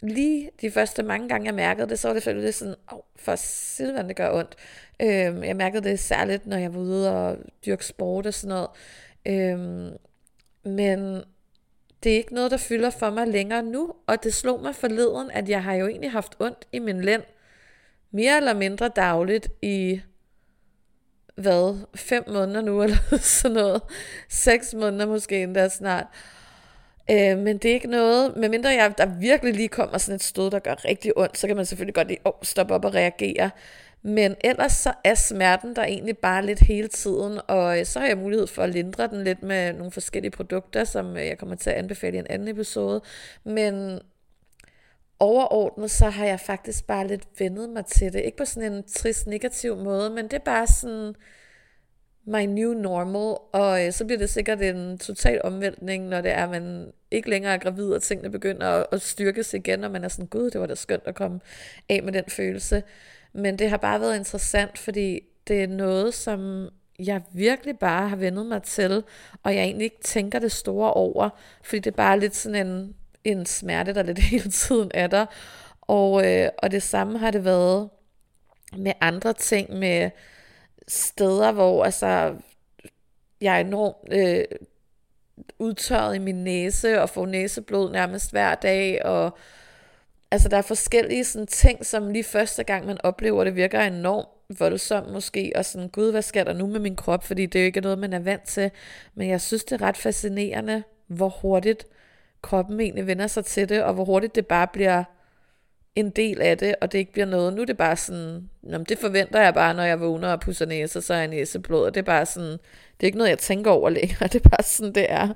lige 0.00 0.50
de 0.60 0.70
første 0.70 1.02
mange 1.02 1.28
gange, 1.28 1.46
jeg 1.46 1.54
mærkede 1.54 1.88
det, 1.88 1.98
så 1.98 2.08
var 2.08 2.12
det 2.12 2.22
selvfølgelig 2.22 2.54
sådan, 2.54 2.74
åh, 2.92 2.98
oh, 2.98 3.02
for 3.16 3.34
siden 3.36 4.08
det 4.08 4.16
gør 4.16 4.38
ondt. 4.38 4.56
Øh, 5.02 5.46
jeg 5.46 5.56
mærkede 5.56 5.84
det 5.84 6.00
særligt, 6.00 6.46
når 6.46 6.56
jeg 6.56 6.74
var 6.74 6.80
ude 6.80 7.16
og 7.16 7.38
dyrke 7.66 7.86
sport 7.86 8.26
og 8.26 8.34
sådan 8.34 8.48
noget. 8.48 8.68
Øh, 9.26 9.58
men 10.72 11.22
det 12.02 12.12
er 12.12 12.16
ikke 12.16 12.34
noget, 12.34 12.50
der 12.50 12.56
fylder 12.56 12.90
for 12.90 13.10
mig 13.10 13.28
længere 13.28 13.62
nu, 13.62 13.94
og 14.06 14.24
det 14.24 14.34
slog 14.34 14.62
mig 14.62 14.74
forleden, 14.74 15.30
at 15.30 15.48
jeg 15.48 15.62
har 15.62 15.74
jo 15.74 15.86
egentlig 15.86 16.10
haft 16.10 16.36
ondt 16.38 16.68
i 16.72 16.78
min 16.78 17.00
lænd, 17.00 17.22
mere 18.10 18.36
eller 18.36 18.54
mindre 18.54 18.88
dagligt 18.88 19.48
i 19.62 20.00
hvad, 21.36 21.86
fem 21.94 22.24
måneder 22.28 22.60
nu, 22.60 22.82
eller 22.82 23.18
sådan 23.20 23.54
noget. 23.54 23.82
Seks 24.28 24.74
måneder 24.74 25.06
måske 25.06 25.42
endda 25.42 25.68
snart. 25.68 26.06
Øh, 27.10 27.38
men 27.38 27.58
det 27.58 27.70
er 27.70 27.74
ikke 27.74 27.88
noget, 27.88 28.36
medmindre 28.36 28.70
jeg, 28.70 28.94
der 28.98 29.06
virkelig 29.06 29.54
lige 29.54 29.68
kommer 29.68 29.98
sådan 29.98 30.16
et 30.16 30.22
stød, 30.22 30.50
der 30.50 30.58
gør 30.58 30.84
rigtig 30.84 31.18
ondt, 31.18 31.38
så 31.38 31.46
kan 31.46 31.56
man 31.56 31.66
selvfølgelig 31.66 31.94
godt 31.94 32.08
lige 32.08 32.20
oh, 32.24 32.32
stoppe 32.42 32.74
op 32.74 32.84
og 32.84 32.94
reagere. 32.94 33.50
Men 34.02 34.36
ellers 34.44 34.72
så 34.72 34.92
er 35.04 35.14
smerten 35.14 35.76
der 35.76 35.84
egentlig 35.84 36.18
bare 36.18 36.46
lidt 36.46 36.60
hele 36.60 36.88
tiden, 36.88 37.40
og 37.46 37.78
øh, 37.78 37.86
så 37.86 38.00
har 38.00 38.06
jeg 38.06 38.18
mulighed 38.18 38.46
for 38.46 38.62
at 38.62 38.70
lindre 38.70 39.06
den 39.06 39.24
lidt 39.24 39.42
med 39.42 39.72
nogle 39.72 39.92
forskellige 39.92 40.30
produkter, 40.30 40.84
som 40.84 41.16
øh, 41.16 41.26
jeg 41.26 41.38
kommer 41.38 41.56
til 41.56 41.70
at 41.70 41.76
anbefale 41.76 42.16
i 42.16 42.18
en 42.18 42.26
anden 42.30 42.48
episode. 42.48 43.00
Men 43.44 44.00
overordnet, 45.24 45.90
så 45.90 46.10
har 46.10 46.26
jeg 46.26 46.40
faktisk 46.40 46.86
bare 46.86 47.06
lidt 47.06 47.26
vendet 47.38 47.70
mig 47.70 47.86
til 47.86 48.12
det. 48.12 48.22
Ikke 48.24 48.36
på 48.36 48.44
sådan 48.44 48.72
en 48.72 48.82
trist 48.88 49.26
negativ 49.26 49.76
måde, 49.76 50.10
men 50.10 50.24
det 50.24 50.32
er 50.32 50.44
bare 50.44 50.66
sådan, 50.66 51.14
my 52.26 52.46
new 52.46 52.72
normal, 52.72 53.36
og 53.52 53.86
øh, 53.86 53.92
så 53.92 54.04
bliver 54.04 54.18
det 54.18 54.30
sikkert 54.30 54.62
en 54.62 54.98
total 54.98 55.40
omvæltning, 55.44 56.08
når 56.08 56.20
det 56.20 56.30
er, 56.30 56.44
at 56.44 56.50
man 56.50 56.92
ikke 57.10 57.30
længere 57.30 57.54
er 57.54 57.58
gravid, 57.58 57.92
og 57.92 58.02
tingene 58.02 58.30
begynder 58.30 58.66
at, 58.66 58.86
at 58.92 59.02
styrkes 59.02 59.54
igen, 59.54 59.84
og 59.84 59.90
man 59.90 60.04
er 60.04 60.08
sådan, 60.08 60.26
gud, 60.26 60.50
det 60.50 60.60
var 60.60 60.66
da 60.66 60.74
skønt 60.74 61.02
at 61.06 61.14
komme 61.14 61.40
af 61.88 62.02
med 62.02 62.12
den 62.12 62.24
følelse. 62.28 62.82
Men 63.32 63.58
det 63.58 63.70
har 63.70 63.76
bare 63.76 64.00
været 64.00 64.16
interessant, 64.16 64.78
fordi 64.78 65.20
det 65.48 65.62
er 65.62 65.66
noget, 65.66 66.14
som 66.14 66.68
jeg 66.98 67.22
virkelig 67.32 67.78
bare 67.78 68.08
har 68.08 68.16
vendet 68.16 68.46
mig 68.46 68.62
til, 68.62 69.04
og 69.42 69.54
jeg 69.54 69.62
egentlig 69.62 69.84
ikke 69.84 70.02
tænker 70.02 70.38
det 70.38 70.52
store 70.52 70.92
over, 70.92 71.30
fordi 71.62 71.78
det 71.78 71.90
er 71.90 71.96
bare 71.96 72.20
lidt 72.20 72.36
sådan 72.36 72.66
en, 72.66 72.94
en 73.24 73.46
smerte, 73.46 73.94
der 73.94 74.02
lidt 74.02 74.18
hele 74.32 74.50
tiden 74.50 74.90
er 74.94 75.06
der. 75.06 75.26
Og, 75.80 76.26
øh, 76.26 76.48
og 76.58 76.70
det 76.70 76.82
samme 76.82 77.18
har 77.18 77.30
det 77.30 77.44
været 77.44 77.88
med 78.76 78.92
andre 79.00 79.32
ting, 79.32 79.78
med 79.78 80.10
steder, 80.88 81.52
hvor 81.52 81.84
altså, 81.84 82.34
jeg 83.40 83.56
er 83.56 83.60
enormt 83.60 84.12
øh, 84.12 84.44
udtørret 85.58 86.16
i 86.16 86.18
min 86.18 86.44
næse, 86.44 87.02
og 87.02 87.10
får 87.10 87.26
næseblod 87.26 87.92
nærmest 87.92 88.30
hver 88.30 88.54
dag, 88.54 89.04
og 89.04 89.38
altså 90.30 90.48
der 90.48 90.56
er 90.56 90.62
forskellige 90.62 91.24
sådan, 91.24 91.46
ting, 91.46 91.86
som 91.86 92.10
lige 92.10 92.24
første 92.24 92.64
gang 92.64 92.86
man 92.86 92.98
oplever 93.04 93.44
det, 93.44 93.56
virker 93.56 93.80
enormt 93.80 94.28
voldsomt 94.58 95.12
måske, 95.12 95.52
og 95.54 95.64
sådan, 95.64 95.88
gud, 95.88 96.10
hvad 96.10 96.22
sker 96.22 96.44
der 96.44 96.52
nu 96.52 96.66
med 96.66 96.80
min 96.80 96.96
krop, 96.96 97.24
fordi 97.24 97.46
det 97.46 97.58
er 97.58 97.62
jo 97.62 97.66
ikke 97.66 97.80
noget, 97.80 97.98
man 97.98 98.12
er 98.12 98.18
vant 98.18 98.44
til, 98.44 98.70
men 99.14 99.28
jeg 99.28 99.40
synes, 99.40 99.64
det 99.64 99.82
er 99.82 99.86
ret 99.86 99.96
fascinerende, 99.96 100.82
hvor 101.06 101.28
hurtigt 101.28 101.86
kroppen 102.44 102.80
egentlig 102.80 103.06
vender 103.06 103.26
sig 103.26 103.44
til 103.44 103.68
det, 103.68 103.82
og 103.82 103.94
hvor 103.94 104.04
hurtigt 104.04 104.34
det 104.34 104.46
bare 104.46 104.66
bliver 104.72 105.04
en 105.94 106.10
del 106.10 106.40
af 106.40 106.58
det, 106.58 106.74
og 106.80 106.92
det 106.92 106.98
ikke 106.98 107.12
bliver 107.12 107.26
noget. 107.26 107.54
Nu 107.54 107.62
er 107.62 107.66
det 107.66 107.76
bare 107.76 107.96
sådan, 107.96 108.50
jamen, 108.70 108.84
det 108.84 108.98
forventer 108.98 109.40
jeg 109.40 109.54
bare, 109.54 109.74
når 109.74 109.82
jeg 109.82 110.00
vågner 110.00 110.32
og 110.32 110.40
pusser 110.40 110.66
næse, 110.66 111.02
så 111.02 111.14
er 111.14 111.18
jeg 111.18 111.28
næseblod, 111.28 111.86
og 111.86 111.94
det 111.94 112.00
er 112.00 112.04
bare 112.04 112.26
sådan, 112.26 112.52
det 112.52 113.00
er 113.00 113.06
ikke 113.06 113.18
noget, 113.18 113.30
jeg 113.30 113.38
tænker 113.38 113.70
over 113.70 113.90
længere, 113.90 114.26
det 114.32 114.44
er 114.44 114.48
bare 114.48 114.62
sådan, 114.62 114.94
det 114.94 115.06
er. 115.12 115.28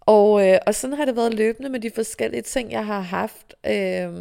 Og, 0.00 0.48
øh, 0.48 0.58
og 0.66 0.74
sådan 0.74 0.96
har 0.96 1.04
det 1.04 1.16
været 1.16 1.34
løbende 1.34 1.68
med 1.68 1.80
de 1.80 1.90
forskellige 1.94 2.42
ting, 2.42 2.72
jeg 2.72 2.86
har 2.86 3.00
haft. 3.00 3.54
Øh, 3.66 4.12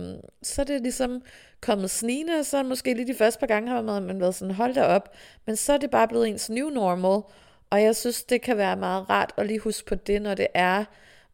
så 0.43 0.61
er 0.61 0.65
det 0.65 0.81
ligesom 0.81 1.21
kommet 1.61 1.89
snigende, 1.89 2.33
og 2.39 2.45
så 2.45 2.63
måske 2.63 2.93
lige 2.93 3.07
de 3.07 3.17
første 3.17 3.39
par 3.39 3.47
gange 3.47 3.69
har 3.69 3.81
man, 3.81 4.03
man 4.03 4.19
været 4.19 4.35
sådan, 4.35 4.53
hold 4.53 4.73
da 4.73 4.83
op. 4.83 5.13
Men 5.45 5.55
så 5.55 5.73
er 5.73 5.77
det 5.77 5.89
bare 5.89 6.07
blevet 6.07 6.27
ens 6.27 6.49
new 6.49 6.69
normal, 6.69 7.21
og 7.69 7.81
jeg 7.81 7.95
synes, 7.95 8.23
det 8.23 8.41
kan 8.41 8.57
være 8.57 8.75
meget 8.75 9.09
rart 9.09 9.33
at 9.37 9.47
lige 9.47 9.59
huske 9.59 9.85
på 9.85 9.95
det, 9.95 10.21
når 10.21 10.33
det 10.35 10.47
er, 10.53 10.85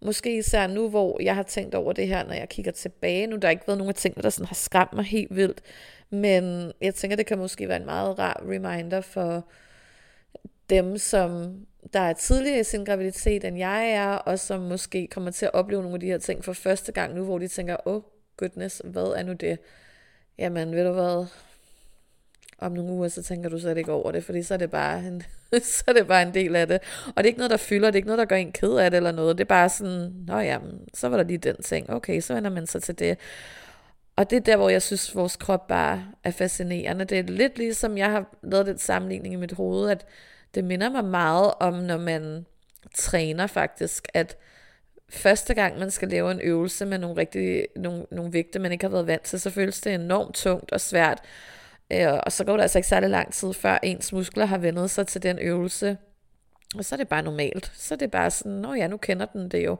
Måske 0.01 0.37
især 0.37 0.67
nu, 0.67 0.89
hvor 0.89 1.21
jeg 1.21 1.35
har 1.35 1.43
tænkt 1.43 1.75
over 1.75 1.93
det 1.93 2.07
her, 2.07 2.25
når 2.25 2.33
jeg 2.33 2.49
kigger 2.49 2.71
tilbage. 2.71 3.27
Nu 3.27 3.35
der 3.35 3.47
har 3.47 3.51
ikke 3.51 3.67
været 3.67 3.77
nogen 3.77 3.89
af 3.89 3.95
tingene, 3.95 4.23
der 4.23 4.29
sådan 4.29 4.47
har 4.47 4.55
skræmt 4.55 4.93
mig 4.93 5.05
helt 5.05 5.35
vildt. 5.35 5.61
Men 6.09 6.71
jeg 6.81 6.95
tænker, 6.95 7.17
det 7.17 7.25
kan 7.25 7.37
måske 7.37 7.67
være 7.67 7.77
en 7.77 7.85
meget 7.85 8.19
rar 8.19 8.43
reminder 8.49 9.01
for 9.01 9.45
dem, 10.69 10.97
som 10.97 11.55
der 11.93 11.99
er 11.99 12.13
tidligere 12.13 12.59
i 12.59 12.63
sin 12.63 12.85
graviditet, 12.85 13.43
end 13.43 13.57
jeg 13.57 13.91
er, 13.91 14.09
og 14.11 14.39
som 14.39 14.61
måske 14.61 15.07
kommer 15.07 15.31
til 15.31 15.45
at 15.45 15.53
opleve 15.53 15.81
nogle 15.81 15.95
af 15.95 15.99
de 15.99 16.05
her 16.05 16.17
ting 16.17 16.45
for 16.45 16.53
første 16.53 16.91
gang 16.91 17.15
nu, 17.15 17.23
hvor 17.23 17.39
de 17.39 17.47
tænker, 17.47 17.77
åh, 17.85 17.95
oh, 17.95 18.01
goodness, 18.37 18.81
hvad 18.85 19.13
er 19.17 19.23
nu 19.23 19.33
det? 19.33 19.59
Jamen, 20.37 20.75
ved 20.75 20.85
du 20.85 20.91
hvad, 20.91 21.25
om 22.57 22.71
nogle 22.71 22.91
uger, 22.91 23.07
så 23.07 23.23
tænker 23.23 23.49
du 23.49 23.59
slet 23.59 23.77
ikke 23.77 23.91
over 23.91 24.11
det, 24.11 24.23
fordi 24.23 24.43
så 24.43 24.53
er 24.53 24.57
det 24.57 24.71
bare 24.71 24.99
en, 24.99 25.23
så 25.63 25.83
er 25.87 25.93
det 25.93 26.07
bare 26.07 26.21
en 26.21 26.33
del 26.33 26.55
af 26.55 26.67
det. 26.67 26.79
Og 27.05 27.13
det 27.17 27.23
er 27.23 27.27
ikke 27.27 27.39
noget, 27.39 27.51
der 27.51 27.57
fylder, 27.57 27.87
det 27.87 27.95
er 27.95 27.97
ikke 27.97 28.07
noget, 28.07 28.19
der 28.19 28.25
gør 28.25 28.35
en 28.35 28.51
ked 28.51 28.73
af 28.73 28.91
det 28.91 28.97
eller 28.97 29.11
noget. 29.11 29.37
Det 29.37 29.43
er 29.43 29.47
bare 29.47 29.69
sådan, 29.69 30.13
nå 30.27 30.39
ja, 30.39 30.57
så 30.93 31.09
var 31.09 31.17
der 31.17 31.23
lige 31.23 31.37
den 31.37 31.61
ting. 31.63 31.89
Okay, 31.89 32.21
så 32.21 32.33
vender 32.33 32.49
man 32.49 32.67
sig 32.67 32.83
til 32.83 32.99
det. 32.99 33.17
Og 34.15 34.29
det 34.29 34.35
er 34.35 34.41
der, 34.41 34.57
hvor 34.57 34.69
jeg 34.69 34.81
synes, 34.81 35.15
vores 35.15 35.35
krop 35.35 35.67
bare 35.67 36.05
er 36.23 36.31
fascinerende. 36.31 37.05
Det 37.05 37.19
er 37.19 37.23
lidt 37.23 37.57
ligesom, 37.57 37.97
jeg 37.97 38.11
har 38.11 38.37
lavet 38.43 38.65
den 38.65 38.77
sammenligning 38.77 39.33
i 39.33 39.37
mit 39.37 39.51
hoved, 39.51 39.89
at 39.89 40.05
det 40.55 40.63
minder 40.63 40.89
mig 40.89 41.05
meget 41.05 41.53
om, 41.59 41.73
når 41.73 41.97
man 41.97 42.45
træner 42.95 43.47
faktisk, 43.47 44.07
at 44.13 44.37
første 45.09 45.53
gang 45.53 45.79
man 45.79 45.91
skal 45.91 46.07
lave 46.07 46.31
en 46.31 46.41
øvelse 46.41 46.85
med 46.85 46.97
nogle, 46.97 47.17
rigtig, 47.17 47.67
nogle, 47.75 48.05
nogle 48.11 48.33
vægte, 48.33 48.59
man 48.59 48.71
ikke 48.71 48.83
har 48.83 48.89
været 48.89 49.07
vant 49.07 49.23
til, 49.23 49.39
så 49.39 49.49
føles 49.49 49.81
det 49.81 49.93
enormt 49.93 50.35
tungt 50.35 50.71
og 50.71 50.81
svært. 50.81 51.21
Øh, 51.91 52.13
og 52.23 52.31
så 52.31 52.43
går 52.43 52.55
der 52.55 52.61
altså 52.61 52.77
ikke 52.77 52.87
særlig 52.87 53.09
lang 53.09 53.33
tid, 53.33 53.53
før 53.53 53.79
ens 53.83 54.13
muskler 54.13 54.45
har 54.45 54.57
vendet 54.57 54.89
sig 54.89 55.07
til 55.07 55.23
den 55.23 55.39
øvelse. 55.39 55.97
Og 56.77 56.85
så 56.85 56.95
er 56.95 56.97
det 56.97 57.07
bare 57.07 57.23
normalt. 57.23 57.71
Så 57.75 57.93
er 57.93 57.97
det 57.97 58.11
bare 58.11 58.31
sådan, 58.31 58.51
nå 58.51 58.73
ja, 58.73 58.87
nu 58.87 58.97
kender 58.97 59.25
den 59.25 59.49
det 59.49 59.65
jo. 59.65 59.77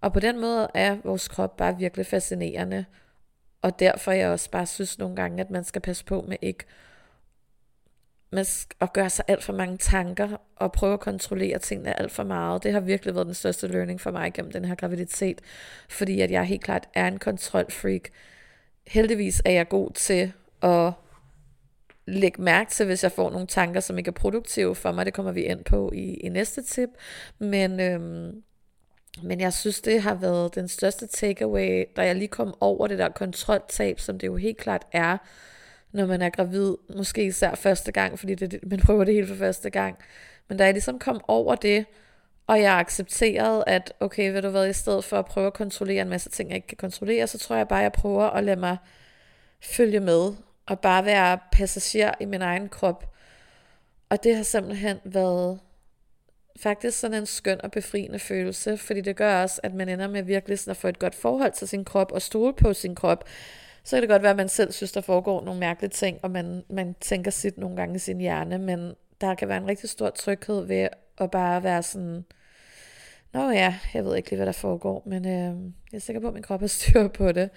Og 0.00 0.12
på 0.12 0.20
den 0.20 0.40
måde 0.40 0.68
er 0.74 0.96
vores 1.04 1.28
krop 1.28 1.56
bare 1.56 1.76
virkelig 1.78 2.06
fascinerende. 2.06 2.84
Og 3.62 3.78
derfor 3.78 4.12
jeg 4.12 4.28
også 4.28 4.50
bare 4.50 4.66
synes 4.66 4.98
nogle 4.98 5.16
gange, 5.16 5.40
at 5.40 5.50
man 5.50 5.64
skal 5.64 5.82
passe 5.82 6.04
på 6.04 6.24
med 6.28 6.36
ikke 6.42 6.64
man 8.32 8.44
at 8.80 8.92
gøre 8.92 9.10
sig 9.10 9.24
alt 9.28 9.44
for 9.44 9.52
mange 9.52 9.76
tanker 9.76 10.28
og 10.56 10.72
prøve 10.72 10.92
at 10.92 11.00
kontrollere 11.00 11.58
tingene 11.58 11.98
alt 11.98 12.12
for 12.12 12.24
meget. 12.24 12.62
Det 12.62 12.72
har 12.72 12.80
virkelig 12.80 13.14
været 13.14 13.26
den 13.26 13.34
største 13.34 13.68
learning 13.68 14.00
for 14.00 14.10
mig 14.10 14.32
gennem 14.32 14.52
den 14.52 14.64
her 14.64 14.74
graviditet, 14.74 15.40
fordi 15.88 16.20
at 16.20 16.30
jeg 16.30 16.44
helt 16.44 16.62
klart 16.62 16.88
er 16.94 17.08
en 17.08 17.18
kontrolfreak. 17.18 18.02
Heldigvis 18.86 19.42
er 19.44 19.50
jeg 19.50 19.68
god 19.68 19.90
til 19.90 20.32
at 20.62 20.92
lægge 22.10 22.42
mærke 22.42 22.70
til, 22.70 22.86
hvis 22.86 23.02
jeg 23.02 23.12
får 23.12 23.30
nogle 23.30 23.46
tanker, 23.46 23.80
som 23.80 23.98
ikke 23.98 24.08
er 24.08 24.12
produktive 24.12 24.74
for 24.74 24.92
mig. 24.92 25.06
Det 25.06 25.14
kommer 25.14 25.32
vi 25.32 25.42
ind 25.42 25.64
på 25.64 25.90
i, 25.94 26.14
i 26.14 26.28
næste 26.28 26.62
tip. 26.62 26.88
Men, 27.38 27.80
øhm, 27.80 28.42
men 29.22 29.40
jeg 29.40 29.52
synes, 29.52 29.80
det 29.80 30.02
har 30.02 30.14
været 30.14 30.54
den 30.54 30.68
største 30.68 31.06
takeaway, 31.06 31.84
da 31.96 32.02
jeg 32.02 32.16
lige 32.16 32.28
kom 32.28 32.54
over 32.60 32.86
det 32.86 32.98
der 32.98 33.08
kontroltab, 33.08 34.00
som 34.00 34.18
det 34.18 34.26
jo 34.26 34.36
helt 34.36 34.58
klart 34.58 34.86
er, 34.92 35.16
når 35.92 36.06
man 36.06 36.22
er 36.22 36.30
gravid. 36.30 36.74
Måske 36.96 37.24
især 37.24 37.54
første 37.54 37.92
gang, 37.92 38.18
fordi 38.18 38.34
det, 38.34 38.60
man 38.70 38.80
prøver 38.80 39.04
det 39.04 39.14
hele 39.14 39.26
for 39.26 39.34
første 39.34 39.70
gang. 39.70 39.98
Men 40.48 40.58
da 40.58 40.64
jeg 40.64 40.72
ligesom 40.72 40.98
kom 40.98 41.20
over 41.28 41.54
det, 41.54 41.84
og 42.46 42.60
jeg 42.60 42.78
accepterede, 42.78 43.64
at 43.66 43.92
okay, 44.00 44.32
ved 44.32 44.42
du 44.42 44.48
hvad, 44.48 44.68
i 44.68 44.72
stedet 44.72 45.04
for 45.04 45.18
at 45.18 45.24
prøve 45.24 45.46
at 45.46 45.54
kontrollere 45.54 46.02
en 46.02 46.08
masse 46.08 46.30
ting, 46.30 46.48
jeg 46.48 46.56
ikke 46.56 46.68
kan 46.68 46.76
kontrollere, 46.76 47.26
så 47.26 47.38
tror 47.38 47.56
jeg 47.56 47.68
bare, 47.68 47.78
at 47.78 47.82
jeg 47.82 47.92
prøver 47.92 48.24
at 48.24 48.44
lade 48.44 48.60
mig 48.60 48.76
følge 49.60 50.00
med 50.00 50.32
og 50.70 50.80
bare 50.80 51.04
være 51.04 51.38
passager 51.52 52.12
i 52.20 52.24
min 52.24 52.42
egen 52.42 52.68
krop. 52.68 53.14
Og 54.08 54.24
det 54.24 54.36
har 54.36 54.42
simpelthen 54.42 54.98
været 55.04 55.60
faktisk 56.60 56.98
sådan 56.98 57.16
en 57.16 57.26
skøn 57.26 57.60
og 57.64 57.70
befriende 57.70 58.18
følelse, 58.18 58.76
fordi 58.76 59.00
det 59.00 59.16
gør 59.16 59.42
også, 59.42 59.60
at 59.62 59.74
man 59.74 59.88
ender 59.88 60.08
med 60.08 60.22
virkelig 60.22 60.58
sådan 60.58 60.70
at 60.70 60.76
få 60.76 60.88
et 60.88 60.98
godt 60.98 61.14
forhold 61.14 61.52
til 61.52 61.68
sin 61.68 61.84
krop 61.84 62.12
og 62.12 62.22
stole 62.22 62.52
på 62.52 62.72
sin 62.72 62.94
krop. 62.94 63.24
Så 63.84 63.96
kan 63.96 64.02
det 64.02 64.08
godt 64.08 64.22
være, 64.22 64.30
at 64.30 64.36
man 64.36 64.48
selv 64.48 64.72
synes, 64.72 64.92
der 64.92 65.00
foregår 65.00 65.44
nogle 65.44 65.60
mærkelige 65.60 65.90
ting, 65.90 66.18
og 66.22 66.30
man, 66.30 66.64
man 66.68 66.94
tænker 67.00 67.30
sit 67.30 67.58
nogle 67.58 67.76
gange 67.76 67.96
i 67.96 67.98
sin 67.98 68.20
hjerne, 68.20 68.58
men 68.58 68.94
der 69.20 69.34
kan 69.34 69.48
være 69.48 69.58
en 69.58 69.66
rigtig 69.66 69.90
stor 69.90 70.10
tryghed 70.10 70.66
ved 70.66 70.88
at 71.18 71.30
bare 71.30 71.62
være 71.62 71.82
sådan, 71.82 72.24
Nå 73.32 73.50
ja, 73.50 73.74
jeg 73.94 74.04
ved 74.04 74.16
ikke 74.16 74.30
lige, 74.30 74.36
hvad 74.36 74.46
der 74.46 74.52
foregår, 74.52 75.02
men 75.06 75.26
øh, 75.26 75.72
jeg 75.92 75.96
er 75.96 75.98
sikker 75.98 76.20
på, 76.20 76.28
at 76.28 76.34
min 76.34 76.42
krop 76.42 76.60
har 76.60 76.66
styr 76.66 77.08
på 77.08 77.32
det. 77.32 77.50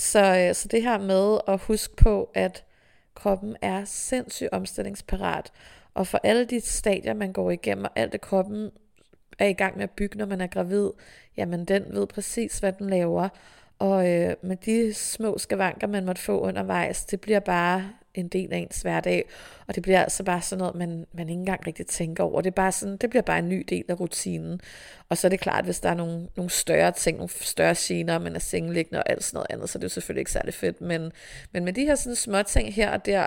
Så, 0.00 0.36
øh, 0.36 0.54
så 0.54 0.68
det 0.68 0.82
her 0.82 0.98
med 0.98 1.38
at 1.48 1.60
huske 1.60 1.96
på, 1.96 2.30
at 2.34 2.64
kroppen 3.14 3.56
er 3.62 3.84
sindssygt 3.84 4.48
omstillingsparat, 4.52 5.52
og 5.94 6.06
for 6.06 6.20
alle 6.22 6.44
de 6.44 6.60
stadier, 6.60 7.14
man 7.14 7.32
går 7.32 7.50
igennem, 7.50 7.84
og 7.84 7.90
alt 7.96 8.12
det 8.12 8.20
kroppen 8.20 8.70
er 9.38 9.46
i 9.46 9.52
gang 9.52 9.76
med 9.76 9.84
at 9.84 9.90
bygge, 9.90 10.18
når 10.18 10.26
man 10.26 10.40
er 10.40 10.46
gravid, 10.46 10.90
jamen 11.36 11.64
den 11.64 11.84
ved 11.88 12.06
præcis, 12.06 12.58
hvad 12.58 12.72
den 12.72 12.90
laver. 12.90 13.28
Og 13.78 14.10
øh, 14.10 14.34
med 14.42 14.56
de 14.56 14.94
små 14.94 15.38
skavanker, 15.38 15.86
man 15.86 16.04
måtte 16.04 16.22
få 16.22 16.40
undervejs, 16.40 17.04
det 17.04 17.20
bliver 17.20 17.40
bare 17.40 17.90
en 18.14 18.28
del 18.28 18.52
af 18.52 18.58
ens 18.58 18.82
hverdag, 18.82 19.28
og 19.66 19.74
det 19.74 19.82
bliver 19.82 20.02
altså 20.02 20.24
bare 20.24 20.42
sådan 20.42 20.58
noget, 20.58 20.74
man, 20.74 21.06
man 21.12 21.28
ikke 21.28 21.38
engang 21.38 21.66
rigtig 21.66 21.86
tænker 21.86 22.24
over. 22.24 22.40
Det, 22.40 22.50
er 22.50 22.54
bare 22.54 22.72
sådan, 22.72 22.96
det 22.96 23.10
bliver 23.10 23.22
bare 23.22 23.38
en 23.38 23.48
ny 23.48 23.64
del 23.68 23.84
af 23.88 24.00
rutinen. 24.00 24.60
Og 25.08 25.18
så 25.18 25.26
er 25.26 25.28
det 25.28 25.40
klart, 25.40 25.64
hvis 25.64 25.80
der 25.80 25.88
er 25.88 25.94
nogle, 25.94 26.28
nogle 26.36 26.50
større 26.50 26.92
ting, 26.92 27.16
nogle 27.16 27.30
større 27.30 27.74
gener, 27.78 28.18
man 28.18 28.34
er 28.34 28.38
sengeliggende 28.38 28.98
og 28.98 29.10
alt 29.10 29.24
sådan 29.24 29.36
noget 29.36 29.46
andet, 29.50 29.70
så 29.70 29.78
det 29.78 29.84
er 29.84 29.86
jo 29.86 29.90
selvfølgelig 29.90 30.20
ikke 30.20 30.32
særlig 30.32 30.54
fedt. 30.54 30.80
Men, 30.80 31.12
men 31.52 31.64
med 31.64 31.72
de 31.72 31.84
her 31.84 31.94
sådan 31.94 32.16
små 32.16 32.42
ting 32.42 32.74
her 32.74 32.90
og 32.90 33.06
der, 33.06 33.26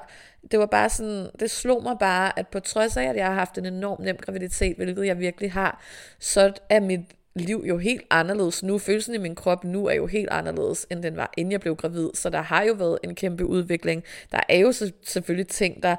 det 0.51 0.59
var 0.59 0.65
bare 0.65 0.89
sådan, 0.89 1.29
det 1.39 1.51
slog 1.51 1.83
mig 1.83 1.95
bare, 1.99 2.39
at 2.39 2.47
på 2.47 2.59
trods 2.59 2.97
af, 2.97 3.03
at 3.03 3.15
jeg 3.15 3.25
har 3.25 3.33
haft 3.33 3.57
en 3.57 3.65
enorm 3.65 4.01
nem 4.01 4.17
graviditet, 4.17 4.75
hvilket 4.75 5.05
jeg 5.05 5.19
virkelig 5.19 5.51
har, 5.51 5.83
så 6.19 6.53
er 6.69 6.79
mit 6.79 7.01
liv 7.35 7.63
jo 7.67 7.77
helt 7.77 8.03
anderledes 8.09 8.63
nu. 8.63 8.77
Følelsen 8.77 9.15
i 9.15 9.17
min 9.17 9.35
krop 9.35 9.63
nu 9.63 9.85
er 9.85 9.93
jo 9.93 10.07
helt 10.07 10.29
anderledes, 10.29 10.87
end 10.89 11.03
den 11.03 11.17
var, 11.17 11.33
inden 11.37 11.51
jeg 11.51 11.59
blev 11.59 11.75
gravid. 11.75 12.09
Så 12.13 12.29
der 12.29 12.41
har 12.41 12.63
jo 12.63 12.73
været 12.73 12.99
en 13.03 13.15
kæmpe 13.15 13.45
udvikling. 13.45 14.03
Der 14.31 14.39
er 14.49 14.57
jo 14.57 14.73
selvfølgelig 15.03 15.47
ting, 15.47 15.83
der 15.83 15.95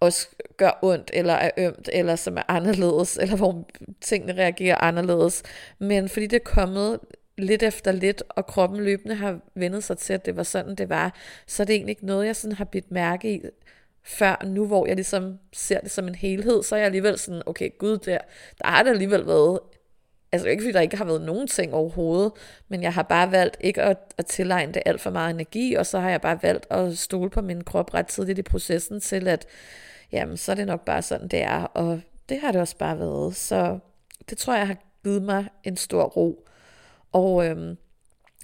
også 0.00 0.28
gør 0.56 0.78
ondt, 0.82 1.10
eller 1.14 1.32
er 1.32 1.50
ømt, 1.58 1.88
eller 1.92 2.16
som 2.16 2.36
er 2.36 2.42
anderledes, 2.48 3.16
eller 3.22 3.36
hvor 3.36 3.68
tingene 4.00 4.32
reagerer 4.32 4.76
anderledes. 4.76 5.42
Men 5.78 6.08
fordi 6.08 6.26
det 6.26 6.36
er 6.36 6.44
kommet 6.44 7.00
lidt 7.38 7.62
efter 7.62 7.92
lidt, 7.92 8.22
og 8.28 8.46
kroppen 8.46 8.80
løbende 8.80 9.14
har 9.14 9.40
vendet 9.54 9.84
sig 9.84 9.98
til, 9.98 10.12
at 10.12 10.26
det 10.26 10.36
var 10.36 10.42
sådan, 10.42 10.74
det 10.74 10.88
var, 10.88 11.14
så 11.46 11.62
er 11.62 11.64
det 11.64 11.74
egentlig 11.74 11.90
ikke 11.90 12.06
noget, 12.06 12.26
jeg 12.26 12.36
sådan 12.36 12.56
har 12.56 12.64
bidt 12.64 12.90
mærke 12.90 13.34
i, 13.34 13.40
før 14.04 14.44
nu, 14.46 14.66
hvor 14.66 14.86
jeg 14.86 14.94
ligesom 14.96 15.38
ser 15.52 15.80
det 15.80 15.90
som 15.90 16.08
en 16.08 16.14
helhed, 16.14 16.62
så 16.62 16.74
er 16.74 16.78
jeg 16.78 16.86
alligevel 16.86 17.18
sådan, 17.18 17.42
okay, 17.46 17.70
gud, 17.78 17.98
der, 17.98 18.18
der 18.58 18.66
har 18.66 18.82
det 18.82 18.90
alligevel 18.90 19.26
været 19.26 19.58
Altså 20.32 20.48
ikke 20.48 20.62
fordi 20.62 20.72
der 20.72 20.80
ikke 20.80 20.96
har 20.96 21.04
været 21.04 21.22
nogen 21.22 21.46
ting 21.46 21.74
overhovedet, 21.74 22.32
men 22.68 22.82
jeg 22.82 22.94
har 22.94 23.02
bare 23.02 23.32
valgt 23.32 23.56
ikke 23.60 23.82
at, 23.82 23.98
at 24.18 24.26
tilegne 24.26 24.72
det 24.72 24.82
alt 24.86 25.00
for 25.00 25.10
meget 25.10 25.30
energi, 25.30 25.74
og 25.74 25.86
så 25.86 25.98
har 25.98 26.10
jeg 26.10 26.20
bare 26.20 26.38
valgt 26.42 26.66
at 26.70 26.98
stole 26.98 27.30
på 27.30 27.40
min 27.40 27.64
krop 27.64 27.94
ret 27.94 28.06
tidligt 28.06 28.38
i 28.38 28.42
processen 28.42 29.00
til, 29.00 29.28
at 29.28 29.46
jamen, 30.12 30.36
så 30.36 30.52
er 30.52 30.56
det 30.56 30.66
nok 30.66 30.84
bare 30.84 31.02
sådan, 31.02 31.28
det 31.28 31.42
er, 31.42 31.62
og 31.62 32.00
det 32.28 32.40
har 32.40 32.52
det 32.52 32.60
også 32.60 32.76
bare 32.76 32.98
været. 32.98 33.36
Så 33.36 33.78
det 34.30 34.38
tror 34.38 34.56
jeg 34.56 34.66
har 34.66 34.76
givet 35.04 35.22
mig 35.22 35.48
en 35.64 35.76
stor 35.76 36.04
ro. 36.04 36.48
Og 37.12 37.46
øhm, 37.46 37.76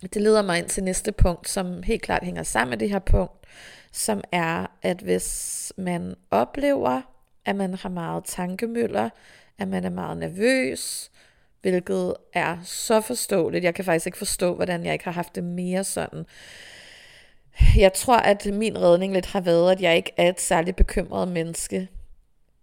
det 0.02 0.22
leder 0.22 0.42
mig 0.42 0.58
ind 0.58 0.68
til 0.68 0.84
næste 0.84 1.12
punkt, 1.12 1.48
som 1.48 1.82
helt 1.82 2.02
klart 2.02 2.24
hænger 2.24 2.42
sammen 2.42 2.70
med 2.70 2.78
det 2.78 2.90
her 2.90 2.98
punkt, 2.98 3.46
som 3.92 4.20
er, 4.32 4.66
at 4.82 5.00
hvis 5.00 5.72
man 5.76 6.14
oplever, 6.30 7.02
at 7.44 7.56
man 7.56 7.74
har 7.74 7.88
meget 7.88 8.24
tankemøller, 8.24 9.10
at 9.58 9.68
man 9.68 9.84
er 9.84 9.90
meget 9.90 10.18
nervøs, 10.18 11.10
hvilket 11.62 12.14
er 12.32 12.58
så 12.64 13.00
forståeligt. 13.00 13.64
Jeg 13.64 13.74
kan 13.74 13.84
faktisk 13.84 14.06
ikke 14.06 14.18
forstå, 14.18 14.54
hvordan 14.54 14.84
jeg 14.84 14.92
ikke 14.92 15.04
har 15.04 15.12
haft 15.12 15.34
det 15.34 15.44
mere 15.44 15.84
sådan. 15.84 16.24
Jeg 17.76 17.92
tror, 17.92 18.16
at 18.16 18.46
min 18.52 18.78
redning 18.78 19.12
lidt 19.12 19.26
har 19.26 19.40
været, 19.40 19.72
at 19.72 19.80
jeg 19.80 19.96
ikke 19.96 20.12
er 20.16 20.28
et 20.28 20.40
særligt 20.40 20.76
bekymret 20.76 21.28
menneske 21.28 21.88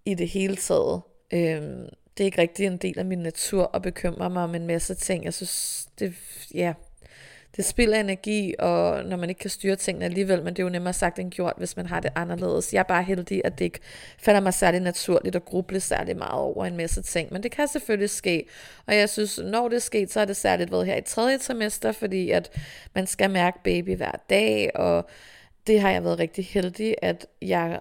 i 0.05 0.13
det 0.13 0.29
hele 0.29 0.55
taget. 0.55 1.01
Øhm, 1.33 1.89
det 2.17 2.23
er 2.23 2.25
ikke 2.25 2.41
rigtig 2.41 2.65
en 2.65 2.77
del 2.77 2.99
af 2.99 3.05
min 3.05 3.19
natur 3.19 3.71
at 3.73 3.81
bekymre 3.81 4.29
mig 4.29 4.43
om 4.43 4.55
en 4.55 4.67
masse 4.67 4.95
ting. 4.95 5.25
Jeg 5.25 5.33
synes, 5.33 5.87
det, 5.99 6.13
ja, 6.53 6.73
det 7.59 7.67
spiller 7.67 7.99
energi, 7.99 8.55
og 8.59 9.03
når 9.05 9.17
man 9.17 9.29
ikke 9.29 9.39
kan 9.39 9.49
styre 9.49 9.75
tingene 9.75 10.05
alligevel, 10.05 10.43
men 10.43 10.53
det 10.53 10.59
er 10.59 10.63
jo 10.63 10.69
nemmere 10.69 10.93
sagt 10.93 11.19
end 11.19 11.31
gjort, 11.31 11.53
hvis 11.57 11.77
man 11.77 11.85
har 11.85 11.99
det 11.99 12.11
anderledes. 12.15 12.73
Jeg 12.73 12.79
er 12.79 12.83
bare 12.83 13.03
heldig, 13.03 13.41
at 13.45 13.59
det 13.59 13.65
ikke 13.65 13.79
falder 14.19 14.41
mig 14.41 14.53
særlig 14.53 14.79
naturligt 14.79 15.35
at 15.35 15.45
gruble 15.45 15.79
særlig 15.79 16.17
meget 16.17 16.41
over 16.41 16.65
en 16.65 16.77
masse 16.77 17.01
ting, 17.01 17.33
men 17.33 17.43
det 17.43 17.51
kan 17.51 17.67
selvfølgelig 17.67 18.09
ske, 18.09 18.45
og 18.85 18.95
jeg 18.95 19.09
synes, 19.09 19.39
når 19.43 19.67
det 19.69 19.75
er 19.75 19.79
sket, 19.79 20.11
så 20.11 20.19
har 20.19 20.25
det 20.25 20.35
særligt 20.35 20.71
været 20.71 20.85
her 20.85 20.95
i 20.95 21.01
tredje 21.01 21.39
semester, 21.39 21.91
fordi 21.91 22.31
at 22.31 22.51
man 22.95 23.07
skal 23.07 23.29
mærke 23.29 23.59
baby 23.63 23.95
hver 23.95 24.11
dag, 24.29 24.71
og 24.75 25.09
det 25.67 25.81
har 25.81 25.91
jeg 25.91 26.03
været 26.03 26.19
rigtig 26.19 26.45
heldig, 26.45 26.95
at 27.01 27.25
jeg 27.41 27.79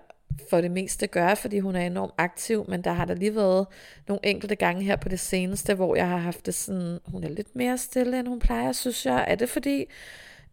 for 0.50 0.60
det 0.60 0.70
meste 0.70 1.06
gøre, 1.06 1.36
fordi 1.36 1.58
hun 1.58 1.76
er 1.76 1.86
enormt 1.86 2.12
aktiv, 2.18 2.64
men 2.68 2.82
der 2.82 2.92
har 2.92 3.04
der 3.04 3.14
lige 3.14 3.34
været 3.34 3.66
nogle 4.08 4.20
enkelte 4.22 4.54
gange 4.54 4.82
her 4.84 4.96
på 4.96 5.08
det 5.08 5.20
seneste, 5.20 5.74
hvor 5.74 5.96
jeg 5.96 6.08
har 6.08 6.16
haft 6.16 6.46
det 6.46 6.54
sådan, 6.54 6.98
hun 7.04 7.24
er 7.24 7.28
lidt 7.28 7.56
mere 7.56 7.78
stille, 7.78 8.18
end 8.18 8.28
hun 8.28 8.38
plejer, 8.38 8.72
synes 8.72 9.06
jeg. 9.06 9.24
Er 9.28 9.34
det 9.34 9.48
fordi, 9.48 9.84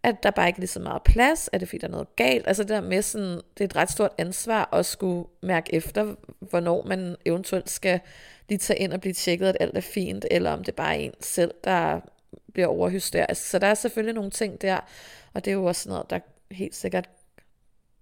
at 0.04 0.24
der 0.24 0.32
bare 0.32 0.48
ikke 0.48 0.58
er 0.58 0.62
lige 0.62 0.68
så 0.68 0.80
meget 0.80 1.04
plads? 1.04 1.50
Er 1.54 1.58
det 1.58 1.68
fordi, 1.68 1.77
der 1.77 1.88
er 1.88 1.92
noget 1.92 2.15
galt? 2.15 2.48
Altså 2.48 2.63
det 2.63 2.70
der 2.70 2.82
med 2.82 3.01
sådan, 3.01 3.36
det 3.36 3.62
er 3.62 3.65
et 3.65 3.75
ret 3.75 3.92
stort 3.92 4.12
ansvar 4.18 4.74
at 4.74 4.86
skulle 4.86 5.27
mærke 5.44 5.74
efter, 5.74 6.15
hvornår 6.39 6.84
man 6.84 7.15
eventuelt 7.25 7.70
skal 7.70 8.00
lige 8.50 8.58
tage 8.58 8.80
ind 8.80 8.94
og 8.94 9.01
blive 9.01 9.13
tjekket, 9.13 9.48
at 9.48 9.58
alt 9.60 9.77
er 9.77 9.82
fint, 9.82 10.25
eller 10.32 10.51
om 10.51 10.63
det 10.63 10.75
bare 10.75 10.96
er 10.96 11.00
en 11.00 11.13
selv, 11.20 11.51
der 11.63 12.00
bliver 12.54 12.68
overhysterisk. 12.68 13.50
Så 13.50 13.60
der 13.60 13.68
er 13.68 13.74
selvfølgelig 13.74 14.15
nogle 14.15 14.32
ting 14.32 14.62
der, 14.62 14.80
og 15.34 15.46
det 15.46 15.51
er 15.51 15.56
jo 15.56 15.65
også 15.65 15.89
noget, 15.89 16.10
der 16.10 16.20
helt 16.51 16.75
sikkert 16.75 17.10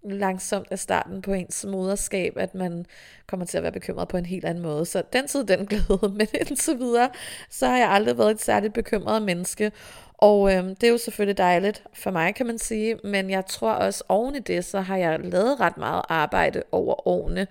langsomt 0.06 0.68
af 0.72 0.80
starten 0.80 1.22
på 1.22 1.34
ens 1.34 1.66
moderskab, 1.66 2.38
at 2.38 2.56
man 2.56 2.86
kommer 3.28 3.46
til 3.46 3.58
at 3.58 3.64
være 3.64 3.72
bekymret 3.72 4.08
på 4.08 4.18
en 4.18 4.26
helt 4.26 4.46
anden 4.46 4.64
måde. 4.64 4.86
Så 4.86 5.04
den 5.14 5.28
tid, 5.28 5.44
den 5.44 5.66
glæde, 5.72 6.14
men 6.14 6.28
indtil 6.34 6.80
videre, 6.80 7.10
så 7.50 7.68
har 7.68 7.78
jeg 7.78 7.90
aldrig 7.90 8.18
været 8.18 8.32
et 8.32 8.42
særligt 8.42 8.74
bekymret 8.74 9.22
menneske. 9.22 9.72
Og 10.14 10.54
øh, 10.54 10.64
det 10.64 10.84
er 10.84 10.92
jo 10.92 10.98
selvfølgelig 10.98 11.38
dejligt 11.38 11.84
for 11.94 12.12
mig, 12.12 12.36
kan 12.36 12.46
man 12.46 12.58
sige, 12.58 12.96
men 13.04 13.30
jeg 13.30 13.46
tror 13.46 13.72
også 13.72 14.04
oven 14.10 14.36
i 14.36 14.40
det, 14.40 14.66
så 14.66 14.82
har 14.82 14.98
jeg 14.98 15.20
lavet 15.20 15.60
ret 15.60 15.78
meget 15.78 16.02
arbejde 16.10 16.64
over 16.72 17.08
årene, 17.08 17.48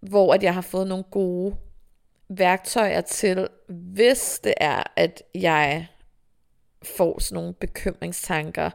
hvor 0.00 0.34
at 0.34 0.42
jeg 0.42 0.54
har 0.54 0.60
fået 0.60 0.86
nogle 0.86 1.04
gode 1.04 1.56
værktøjer 2.28 3.00
til, 3.00 3.48
hvis 3.68 4.40
det 4.44 4.54
er, 4.56 4.82
at 4.96 5.22
jeg 5.34 5.86
får 6.82 7.18
sådan 7.18 7.34
nogle 7.34 7.54
bekymringstanker, 7.54 8.70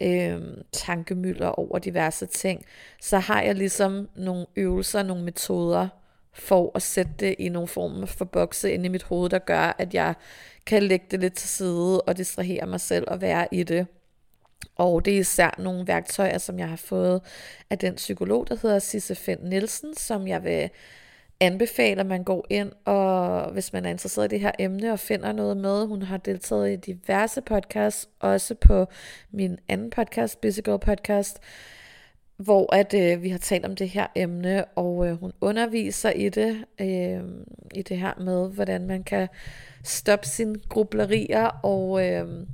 øh, 0.00 0.40
tankemøller 0.72 1.48
over 1.48 1.78
diverse 1.78 2.26
ting, 2.26 2.64
så 3.00 3.18
har 3.18 3.42
jeg 3.42 3.54
ligesom 3.54 4.08
nogle 4.16 4.46
øvelser, 4.56 5.02
nogle 5.02 5.24
metoder 5.24 5.88
for 6.32 6.70
at 6.74 6.82
sætte 6.82 7.12
det 7.20 7.34
i 7.38 7.48
nogle 7.48 7.68
form 7.68 8.06
for 8.06 8.24
bokse 8.24 8.72
inde 8.72 8.86
i 8.86 8.88
mit 8.88 9.02
hoved, 9.02 9.30
der 9.30 9.38
gør, 9.38 9.76
at 9.78 9.94
jeg 9.94 10.14
kan 10.66 10.82
lægge 10.82 11.06
det 11.10 11.20
lidt 11.20 11.34
til 11.34 11.48
side 11.48 12.00
og 12.00 12.16
distrahere 12.16 12.66
mig 12.66 12.80
selv 12.80 13.04
og 13.08 13.20
være 13.20 13.48
i 13.52 13.62
det. 13.62 13.86
Og 14.76 15.04
det 15.04 15.14
er 15.14 15.18
især 15.18 15.54
nogle 15.58 15.86
værktøjer, 15.86 16.38
som 16.38 16.58
jeg 16.58 16.68
har 16.68 16.76
fået 16.76 17.22
af 17.70 17.78
den 17.78 17.94
psykolog, 17.94 18.48
der 18.48 18.56
hedder 18.62 18.78
Sisse 18.78 19.14
Finn 19.14 19.48
Nielsen, 19.48 19.96
som 19.96 20.28
jeg 20.28 20.44
vil 20.44 20.70
anbefale, 21.42 22.00
at 22.00 22.06
man 22.06 22.24
går 22.24 22.46
ind, 22.50 22.72
og 22.84 23.52
hvis 23.52 23.72
man 23.72 23.84
er 23.84 23.90
interesseret 23.90 24.32
i 24.32 24.34
det 24.34 24.40
her 24.40 24.52
emne 24.58 24.92
og 24.92 24.98
finder 24.98 25.32
noget 25.32 25.56
med, 25.56 25.86
hun 25.86 26.02
har 26.02 26.16
deltaget 26.16 26.72
i 26.72 26.92
diverse 26.92 27.40
podcasts, 27.40 28.08
også 28.20 28.54
på 28.54 28.86
min 29.30 29.58
anden 29.68 29.90
podcast, 29.90 30.40
Busy 30.40 30.60
Girl 30.64 30.78
Podcast, 30.78 31.38
hvor 32.36 32.74
at 32.74 32.94
øh, 32.94 33.22
vi 33.22 33.28
har 33.28 33.38
talt 33.38 33.64
om 33.64 33.76
det 33.76 33.88
her 33.88 34.06
emne, 34.16 34.64
og 34.64 35.06
øh, 35.06 35.20
hun 35.20 35.32
underviser 35.40 36.10
i 36.10 36.28
det, 36.28 36.64
øh, 36.80 37.22
i 37.74 37.82
det 37.82 37.98
her 37.98 38.20
med, 38.20 38.50
hvordan 38.50 38.86
man 38.86 39.04
kan 39.04 39.28
stoppe 39.84 40.26
sine 40.26 40.56
grublerier, 40.68 41.46
og 41.62 42.08
øh, 42.08 42.46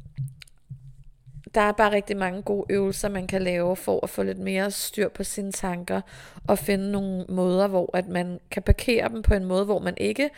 der 1.58 1.64
er 1.64 1.72
bare 1.72 1.92
rigtig 1.92 2.16
mange 2.16 2.42
gode 2.42 2.66
øvelser, 2.70 3.08
man 3.08 3.26
kan 3.26 3.42
lave 3.42 3.76
for 3.76 4.00
at 4.02 4.10
få 4.10 4.22
lidt 4.22 4.38
mere 4.38 4.70
styr 4.70 5.08
på 5.08 5.24
sine 5.24 5.52
tanker 5.52 6.00
og 6.48 6.58
finde 6.58 6.90
nogle 6.90 7.24
måder, 7.28 7.66
hvor 7.66 7.96
at 7.96 8.08
man 8.08 8.40
kan 8.50 8.62
parkere 8.62 9.08
dem 9.08 9.22
på 9.22 9.34
en 9.34 9.44
måde, 9.44 9.64
hvor 9.64 9.78
man 9.78 9.94
ikke 9.96 10.30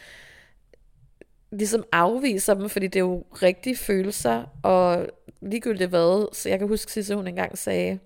ligesom 1.53 1.85
afviser 1.93 2.55
dem, 2.55 2.69
fordi 2.69 2.87
det 2.87 2.97
er 2.97 3.05
jo 3.05 3.25
rigtige 3.43 3.77
følelser, 3.77 4.45
og 4.63 5.07
ligegyldigt 5.41 5.91
hvad, 5.91 6.35
så 6.35 6.49
jeg 6.49 6.59
kan 6.59 6.69
huske, 6.69 6.93
sidste 6.93 7.17
hun 7.17 7.27
engang 7.27 7.59
sagde, 7.59 7.99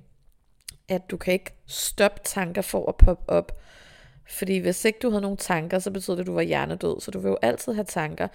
at 0.88 1.10
du 1.10 1.16
kan 1.16 1.32
ikke 1.32 1.52
stoppe 1.66 2.20
tanker 2.24 2.62
for 2.62 2.88
at 2.88 2.96
poppe 2.96 3.32
op. 3.32 3.60
Fordi 4.30 4.58
hvis 4.58 4.84
ikke 4.84 4.98
du 5.02 5.10
havde 5.10 5.22
nogle 5.22 5.36
tanker, 5.36 5.78
så 5.78 5.90
betød 5.90 6.14
det, 6.14 6.20
at 6.20 6.26
du 6.26 6.34
var 6.34 6.42
hjernedød. 6.42 7.00
Så 7.00 7.10
du 7.10 7.18
vil 7.18 7.28
jo 7.28 7.38
altid 7.42 7.72
have 7.72 7.84
tanker. 7.84 8.28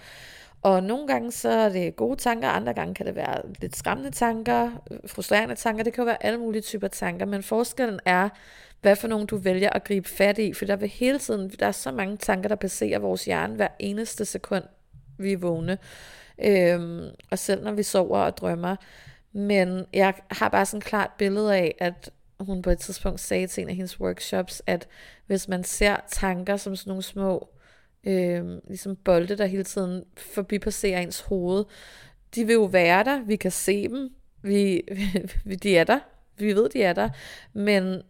Og 0.62 0.82
nogle 0.82 1.06
gange 1.06 1.32
så 1.32 1.48
er 1.48 1.68
det 1.68 1.96
gode 1.96 2.16
tanker, 2.16 2.48
andre 2.48 2.74
gange 2.74 2.94
kan 2.94 3.06
det 3.06 3.14
være 3.14 3.42
lidt 3.60 3.76
skræmmende 3.76 4.10
tanker, 4.10 4.70
frustrerende 5.06 5.54
tanker, 5.54 5.84
det 5.84 5.92
kan 5.92 6.02
jo 6.02 6.06
være 6.06 6.24
alle 6.24 6.38
mulige 6.38 6.62
typer 6.62 6.88
tanker, 6.88 7.26
men 7.26 7.42
forskellen 7.42 8.00
er, 8.04 8.28
hvad 8.80 8.96
for 8.96 9.08
nogen 9.08 9.26
du 9.26 9.36
vælger 9.36 9.70
at 9.70 9.84
gribe 9.84 10.08
fat 10.08 10.38
i, 10.38 10.52
for 10.52 10.64
der 10.64 10.76
vil 10.76 10.88
hele 10.88 11.18
tiden, 11.18 11.50
der 11.50 11.66
er 11.66 11.72
så 11.72 11.92
mange 11.92 12.16
tanker, 12.16 12.48
der 12.48 12.56
passerer 12.56 12.98
vores 12.98 13.24
hjerne 13.24 13.54
hver 13.54 13.68
eneste 13.78 14.24
sekund, 14.24 14.64
vi 15.18 15.32
er 15.32 15.38
vågne, 15.38 15.78
øhm, 16.44 17.04
og 17.30 17.38
selv 17.38 17.64
når 17.64 17.72
vi 17.72 17.82
sover 17.82 18.18
og 18.18 18.36
drømmer. 18.36 18.76
Men 19.32 19.84
jeg 19.92 20.14
har 20.30 20.48
bare 20.48 20.66
sådan 20.66 20.78
et 20.78 20.84
klart 20.84 21.10
billede 21.18 21.56
af, 21.56 21.74
at 21.78 22.10
hun 22.40 22.62
på 22.62 22.70
et 22.70 22.78
tidspunkt 22.78 23.20
sagde 23.20 23.46
til 23.46 23.62
en 23.62 23.68
af 23.68 23.74
hendes 23.74 24.00
workshops, 24.00 24.62
at 24.66 24.88
hvis 25.26 25.48
man 25.48 25.64
ser 25.64 25.96
tanker 26.08 26.56
som 26.56 26.76
sådan 26.76 26.90
nogle 26.90 27.02
små 27.02 27.48
øh, 28.04 28.44
ligesom 28.68 28.96
bolde, 28.96 29.38
der 29.38 29.46
hele 29.46 29.64
tiden 29.64 30.04
forbipasserer 30.16 31.00
ens 31.00 31.20
hoved. 31.20 31.64
De 32.34 32.44
vil 32.44 32.54
jo 32.54 32.64
være 32.64 33.04
der, 33.04 33.22
vi 33.24 33.36
kan 33.36 33.50
se 33.50 33.88
dem, 33.88 34.10
vi, 34.42 34.82
vi, 35.44 35.54
de 35.62 35.76
er 35.76 35.84
der, 35.84 36.00
vi 36.38 36.54
ved, 36.54 36.68
de 36.68 36.82
er 36.82 36.92
der, 36.92 37.08
men 37.52 38.02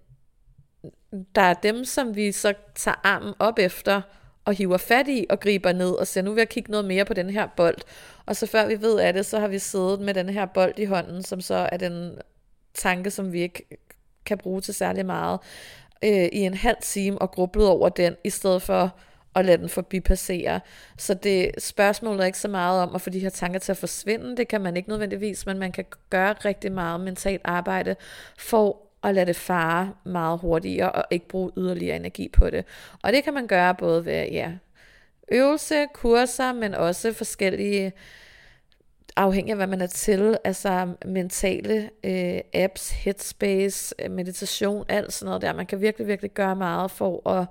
der 1.34 1.42
er 1.42 1.54
dem, 1.54 1.84
som 1.84 2.16
vi 2.16 2.32
så 2.32 2.54
tager 2.74 3.00
armen 3.04 3.34
op 3.38 3.58
efter, 3.58 4.02
og 4.44 4.54
hiver 4.54 4.76
fat 4.76 5.08
i 5.08 5.26
og 5.30 5.40
griber 5.40 5.72
ned 5.72 5.90
og 5.90 6.06
siger, 6.06 6.24
nu 6.24 6.30
vil 6.30 6.40
jeg 6.40 6.48
kigge 6.48 6.70
noget 6.70 6.86
mere 6.86 7.04
på 7.04 7.14
den 7.14 7.30
her 7.30 7.46
bold. 7.56 7.78
Og 8.26 8.36
så 8.36 8.46
før 8.46 8.66
vi 8.66 8.80
ved 8.80 8.98
af 8.98 9.12
det, 9.12 9.26
så 9.26 9.40
har 9.40 9.48
vi 9.48 9.58
siddet 9.58 10.00
med 10.00 10.14
den 10.14 10.28
her 10.28 10.46
bold 10.46 10.78
i 10.78 10.84
hånden, 10.84 11.22
som 11.22 11.40
så 11.40 11.68
er 11.72 11.76
den 11.76 12.18
tanke, 12.74 13.10
som 13.10 13.32
vi 13.32 13.40
ikke 13.40 13.78
kan 14.26 14.38
bruge 14.38 14.60
til 14.60 14.74
særlig 14.74 15.06
meget, 15.06 15.40
øh, 16.04 16.28
i 16.32 16.38
en 16.38 16.54
halv 16.54 16.76
time 16.82 17.18
og 17.18 17.30
grublet 17.30 17.68
over 17.68 17.88
den, 17.88 18.16
i 18.24 18.30
stedet 18.30 18.62
for 18.62 18.98
og 19.34 19.44
lade 19.44 19.58
den 19.58 19.68
forbipassere. 19.68 20.60
Så 20.98 21.14
det 21.14 21.50
spørgsmålet 21.58 22.20
er 22.20 22.26
ikke 22.26 22.38
så 22.38 22.48
meget 22.48 22.82
om 22.82 22.94
at 22.94 23.00
få 23.00 23.10
de 23.10 23.18
her 23.18 23.30
tanker 23.30 23.58
til 23.58 23.72
at 23.72 23.78
forsvinde. 23.78 24.36
Det 24.36 24.48
kan 24.48 24.60
man 24.60 24.76
ikke 24.76 24.88
nødvendigvis, 24.88 25.46
men 25.46 25.58
man 25.58 25.72
kan 25.72 25.84
gøre 26.10 26.32
rigtig 26.32 26.72
meget 26.72 27.00
mentalt 27.00 27.40
arbejde 27.44 27.96
for 28.38 28.76
at 29.02 29.14
lade 29.14 29.26
det 29.26 29.36
fare 29.36 29.94
meget 30.04 30.38
hurtigere 30.38 30.92
og 30.92 31.04
ikke 31.10 31.28
bruge 31.28 31.50
yderligere 31.56 31.96
energi 31.96 32.28
på 32.28 32.50
det. 32.50 32.64
Og 33.02 33.12
det 33.12 33.24
kan 33.24 33.34
man 33.34 33.46
gøre 33.46 33.74
både 33.74 34.04
ved 34.04 34.28
ja, 34.30 34.52
øvelse, 35.32 35.86
kurser, 35.94 36.52
men 36.52 36.74
også 36.74 37.12
forskellige 37.12 37.92
afhængig 39.16 39.50
af 39.50 39.56
hvad 39.56 39.66
man 39.66 39.80
er 39.80 39.86
til, 39.86 40.38
altså 40.44 40.88
mentale 41.06 41.90
øh, 42.04 42.40
apps, 42.54 42.90
headspace, 42.90 43.94
øh, 43.98 44.10
meditation, 44.10 44.84
alt 44.88 45.12
sådan 45.12 45.26
noget 45.26 45.42
der. 45.42 45.52
Man 45.52 45.66
kan 45.66 45.80
virkelig, 45.80 46.06
virkelig 46.06 46.30
gøre 46.30 46.56
meget 46.56 46.90
for 46.90 47.30
at 47.30 47.46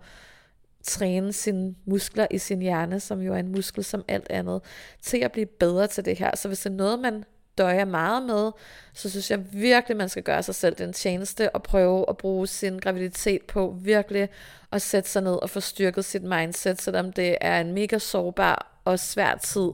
træne 0.84 1.34
sine 1.34 1.76
muskler 1.86 2.28
i 2.32 2.38
sin 2.38 2.62
hjerne, 2.62 3.00
som 3.00 3.22
jo 3.22 3.34
er 3.34 3.38
en 3.38 3.52
muskel 3.52 3.84
som 3.84 4.06
alt 4.08 4.28
andet, 4.30 4.62
til 5.02 5.18
at 5.18 5.32
blive 5.32 5.46
bedre 5.46 5.88
til 5.88 6.06
det 6.06 6.18
her. 6.18 6.36
Så 6.36 6.48
hvis 6.48 6.60
det 6.60 6.70
er 6.70 6.76
noget, 6.76 7.00
man 7.00 7.24
døjer 7.58 7.86
meget 7.86 8.24
med, 8.24 8.52
så 8.94 9.10
synes 9.10 9.32
jeg 9.32 9.54
virkelig, 9.54 9.98
man 9.98 10.10
skal 10.10 10.24
gøre 10.24 10.44
sig 10.44 10.56
selv 10.56 10.76
den 10.76 10.94
tjeneste 10.94 11.50
og 11.56 11.64
prøve 11.64 12.06
at 12.10 12.18
bruge 12.18 12.48
sin 12.48 12.80
graviditet 12.80 13.42
på 13.42 13.76
virkelig 13.82 14.30
at 14.72 14.82
sætte 14.82 15.10
sig 15.10 15.22
ned 15.22 15.36
og 15.36 15.50
få 15.50 15.60
styrket 15.60 16.06
sit 16.06 16.24
mindset, 16.24 16.82
selvom 16.82 17.14
det 17.14 17.38
er 17.42 17.62
en 17.62 17.74
mega 17.74 17.98
sårbar 17.98 18.82
og 18.86 19.00
svær 19.00 19.36
tid. 19.36 19.70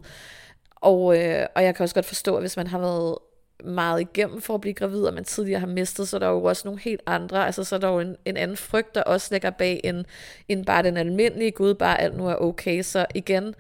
Og, 0.76 1.18
øh, 1.18 1.46
og 1.56 1.64
jeg 1.64 1.76
kan 1.76 1.84
også 1.84 1.96
godt 1.96 2.06
forstå, 2.06 2.36
at 2.36 2.44
hvis 2.44 2.58
man 2.58 2.68
har 2.68 2.80
været 2.80 3.18
meget 3.64 4.02
igennem 4.02 4.42
for 4.42 4.54
at 4.54 4.62
blive 4.62 4.74
gravid, 4.74 5.04
og 5.04 5.14
man 5.14 5.24
tidligere 5.24 5.60
har 5.60 5.68
mistet, 5.68 6.08
så 6.08 6.18
er 6.18 6.20
der 6.20 6.28
jo 6.28 6.44
også 6.44 6.68
nogle 6.68 6.82
helt 6.82 7.02
andre, 7.06 7.46
altså 7.46 7.64
så 7.64 7.76
er 7.76 7.80
der 7.80 7.90
jo 7.90 8.00
en, 8.00 8.16
en 8.26 8.38
anden 8.38 8.58
frygt, 8.58 8.96
der 8.96 9.04
også 9.04 9.28
ligger 9.32 9.50
bag 9.50 9.82
end, 9.84 10.06
end 10.48 10.66
bare 10.66 10.84
den 10.84 10.98
almindelige 10.98 11.52
Gud, 11.52 11.74
bare 11.74 12.02
alt 12.02 12.18
nu 12.18 12.28
er 12.28 12.36
okay. 12.36 12.82
Så 12.82 13.06
igen, 13.16 13.56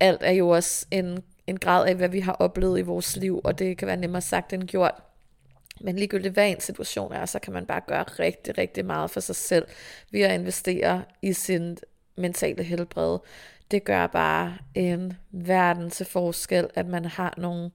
alt 0.00 0.20
er 0.22 0.32
jo 0.32 0.48
også 0.48 0.86
en, 0.90 1.22
en 1.46 1.58
grad 1.58 1.88
af, 1.88 1.94
hvad 1.94 2.08
vi 2.08 2.20
har 2.20 2.32
oplevet 2.32 2.78
i 2.78 2.82
vores 2.82 3.16
liv, 3.16 3.40
og 3.44 3.58
det 3.58 3.76
kan 3.76 3.88
være 3.88 3.96
nemmere 3.96 4.22
sagt 4.22 4.52
end 4.52 4.64
gjort. 4.64 4.94
Men 5.80 5.96
ligegyldigt 5.96 6.34
hvad 6.34 6.50
en 6.50 6.60
situation 6.60 7.12
er, 7.12 7.26
så 7.26 7.38
kan 7.38 7.52
man 7.52 7.66
bare 7.66 7.80
gøre 7.86 8.02
rigtig, 8.02 8.58
rigtig 8.58 8.84
meget 8.84 9.10
for 9.10 9.20
sig 9.20 9.36
selv 9.36 9.66
ved 10.10 10.20
at 10.20 10.40
investere 10.40 11.02
i 11.22 11.32
sin 11.32 11.78
mentale 12.16 12.62
helbred. 12.62 13.18
Det 13.70 13.84
gør 13.84 14.06
bare 14.06 14.56
en 14.74 15.12
verden 15.30 15.90
til 15.90 16.06
forskel, 16.06 16.68
at 16.74 16.86
man 16.86 17.04
har 17.04 17.34
nogle, 17.36 17.70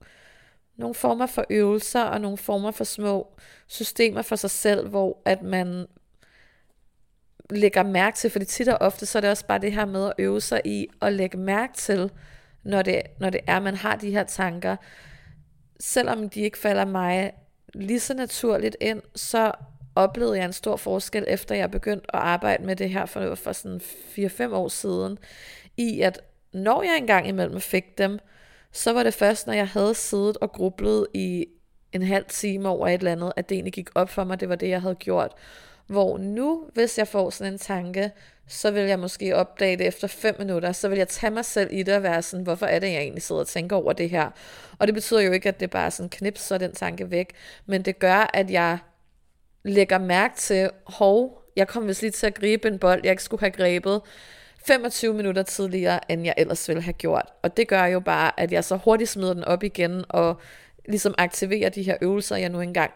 nogle 0.76 0.94
former 0.94 1.26
for 1.26 1.44
øvelser 1.50 2.02
og 2.02 2.20
nogle 2.20 2.36
former 2.36 2.70
for 2.70 2.84
små 2.84 3.36
systemer 3.66 4.22
for 4.22 4.36
sig 4.36 4.50
selv, 4.50 4.88
hvor 4.88 5.22
at 5.24 5.42
man 5.42 5.86
lægger 7.50 7.82
mærke 7.82 8.16
til, 8.16 8.30
fordi 8.30 8.44
tit 8.44 8.68
og 8.68 8.78
ofte, 8.80 9.06
så 9.06 9.18
er 9.18 9.20
det 9.20 9.30
også 9.30 9.46
bare 9.46 9.58
det 9.58 9.72
her 9.72 9.84
med 9.84 10.06
at 10.06 10.12
øve 10.18 10.40
sig 10.40 10.60
i 10.64 10.86
at 11.02 11.12
lægge 11.12 11.38
mærke 11.38 11.72
til, 11.74 12.10
når 12.62 12.82
det, 12.82 13.02
når 13.20 13.30
det 13.30 13.40
er, 13.46 13.60
man 13.60 13.74
har 13.74 13.96
de 13.96 14.10
her 14.10 14.24
tanker. 14.24 14.76
Selvom 15.80 16.28
de 16.28 16.40
ikke 16.40 16.58
falder 16.58 16.84
mig 16.84 17.32
lige 17.74 18.00
så 18.00 18.14
naturligt 18.14 18.76
ind, 18.80 19.02
så 19.14 19.52
oplevede 19.96 20.38
jeg 20.38 20.44
en 20.44 20.52
stor 20.52 20.76
forskel, 20.76 21.24
efter 21.28 21.54
jeg 21.54 21.70
begyndte 21.70 22.16
at 22.16 22.22
arbejde 22.22 22.64
med 22.64 22.76
det 22.76 22.90
her 22.90 23.06
for, 23.06 23.34
for 23.34 23.52
sådan 23.52 23.80
4-5 24.50 24.54
år 24.54 24.68
siden, 24.68 25.18
i 25.76 26.00
at 26.00 26.20
når 26.52 26.82
jeg 26.82 26.96
engang 26.98 27.28
imellem 27.28 27.60
fik 27.60 27.98
dem, 27.98 28.18
så 28.74 28.92
var 28.92 29.02
det 29.02 29.14
først, 29.14 29.46
når 29.46 29.54
jeg 29.54 29.68
havde 29.68 29.94
siddet 29.94 30.36
og 30.36 30.52
grublet 30.52 31.06
i 31.14 31.46
en 31.92 32.02
halv 32.02 32.24
time 32.28 32.68
over 32.68 32.88
et 32.88 32.94
eller 32.94 33.12
andet, 33.12 33.32
at 33.36 33.48
det 33.48 33.54
egentlig 33.54 33.72
gik 33.72 33.88
op 33.94 34.10
for 34.10 34.24
mig, 34.24 34.40
det 34.40 34.48
var 34.48 34.54
det, 34.54 34.68
jeg 34.68 34.80
havde 34.80 34.94
gjort. 34.94 35.32
Hvor 35.86 36.18
nu, 36.18 36.64
hvis 36.74 36.98
jeg 36.98 37.08
får 37.08 37.30
sådan 37.30 37.52
en 37.52 37.58
tanke, 37.58 38.10
så 38.48 38.70
vil 38.70 38.82
jeg 38.82 38.98
måske 38.98 39.36
opdage 39.36 39.76
det 39.76 39.86
efter 39.86 40.08
5 40.08 40.34
minutter, 40.38 40.72
så 40.72 40.88
vil 40.88 40.98
jeg 40.98 41.08
tage 41.08 41.30
mig 41.30 41.44
selv 41.44 41.68
i 41.72 41.82
det 41.82 41.94
og 41.94 42.02
være 42.02 42.22
sådan, 42.22 42.44
hvorfor 42.44 42.66
er 42.66 42.78
det, 42.78 42.92
jeg 42.92 43.00
egentlig 43.00 43.22
sidder 43.22 43.40
og 43.40 43.48
tænker 43.48 43.76
over 43.76 43.92
det 43.92 44.10
her? 44.10 44.30
Og 44.78 44.86
det 44.86 44.94
betyder 44.94 45.20
jo 45.20 45.32
ikke, 45.32 45.48
at 45.48 45.60
det 45.60 45.70
bare 45.70 45.86
er 45.86 45.90
sådan 45.90 46.10
knips, 46.10 46.40
så 46.40 46.58
den 46.58 46.72
tanke 46.72 47.10
væk, 47.10 47.32
men 47.66 47.82
det 47.82 47.98
gør, 47.98 48.30
at 48.34 48.50
jeg 48.50 48.78
lægger 49.64 49.98
mærke 49.98 50.36
til, 50.36 50.70
hov, 50.86 51.42
jeg 51.56 51.68
kom 51.68 51.88
vist 51.88 52.02
lige 52.02 52.10
til 52.10 52.26
at 52.26 52.34
gribe 52.34 52.68
en 52.68 52.78
bold, 52.78 53.00
jeg 53.04 53.10
ikke 53.10 53.22
skulle 53.22 53.40
have 53.40 53.50
grebet 53.50 54.00
25 54.66 55.14
minutter 55.14 55.42
tidligere, 55.42 56.10
end 56.12 56.24
jeg 56.24 56.34
ellers 56.36 56.68
ville 56.68 56.82
have 56.82 56.92
gjort. 56.92 57.32
Og 57.42 57.56
det 57.56 57.68
gør 57.68 57.84
jo 57.84 58.00
bare, 58.00 58.40
at 58.40 58.52
jeg 58.52 58.64
så 58.64 58.76
hurtigt 58.76 59.10
smider 59.10 59.34
den 59.34 59.44
op 59.44 59.62
igen, 59.62 60.04
og 60.08 60.40
ligesom 60.88 61.14
aktiverer 61.18 61.68
de 61.68 61.82
her 61.82 61.96
øvelser, 62.00 62.36
jeg 62.36 62.48
nu 62.48 62.60
engang 62.60 62.90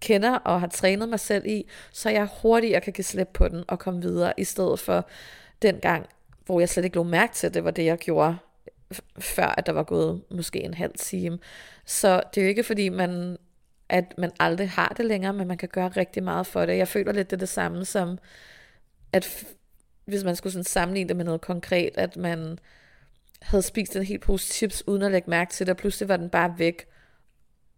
kender 0.00 0.34
og 0.34 0.60
har 0.60 0.66
trænet 0.66 1.08
mig 1.08 1.20
selv 1.20 1.46
i, 1.46 1.66
så 1.92 2.10
jeg 2.10 2.28
hurtigere 2.42 2.80
kan 2.80 2.92
give 2.92 3.04
slip 3.04 3.28
på 3.34 3.48
den 3.48 3.64
og 3.68 3.78
komme 3.78 4.02
videre, 4.02 4.32
i 4.36 4.44
stedet 4.44 4.80
for 4.80 5.08
den 5.62 5.78
gang, 5.78 6.06
hvor 6.46 6.60
jeg 6.60 6.68
slet 6.68 6.84
ikke 6.84 6.96
lå 6.96 7.02
mærke 7.02 7.34
til, 7.34 7.46
at 7.46 7.54
det 7.54 7.64
var 7.64 7.70
det, 7.70 7.84
jeg 7.84 7.98
gjorde, 7.98 8.36
før 9.18 9.46
at 9.46 9.66
der 9.66 9.72
var 9.72 9.82
gået 9.82 10.22
måske 10.30 10.62
en 10.62 10.74
halv 10.74 10.92
time. 10.98 11.38
Så 11.84 12.22
det 12.34 12.40
er 12.40 12.44
jo 12.44 12.48
ikke 12.48 12.64
fordi, 12.64 12.88
man, 12.88 13.36
at 13.88 14.14
man 14.18 14.30
aldrig 14.40 14.70
har 14.70 14.94
det 14.96 15.04
længere, 15.04 15.32
men 15.32 15.48
man 15.48 15.58
kan 15.58 15.68
gøre 15.68 15.88
rigtig 15.88 16.22
meget 16.22 16.46
for 16.46 16.66
det. 16.66 16.76
Jeg 16.76 16.88
føler 16.88 17.12
lidt, 17.12 17.30
det 17.30 17.36
er 17.36 17.38
det 17.38 17.48
samme 17.48 17.84
som, 17.84 18.18
at 19.12 19.46
hvis 20.06 20.24
man 20.24 20.36
skulle 20.36 20.52
sådan 20.52 20.64
sammenligne 20.64 21.08
det 21.08 21.16
med 21.16 21.24
noget 21.24 21.40
konkret, 21.40 21.90
at 21.98 22.16
man 22.16 22.58
havde 23.42 23.62
spist 23.62 23.96
en 23.96 24.02
helt 24.02 24.22
pose 24.22 24.52
chips, 24.52 24.88
uden 24.88 25.02
at 25.02 25.12
lægge 25.12 25.30
mærke 25.30 25.52
til 25.52 25.66
det, 25.66 25.70
og 25.72 25.76
pludselig 25.76 26.08
var 26.08 26.16
den 26.16 26.30
bare 26.30 26.54
væk 26.58 26.86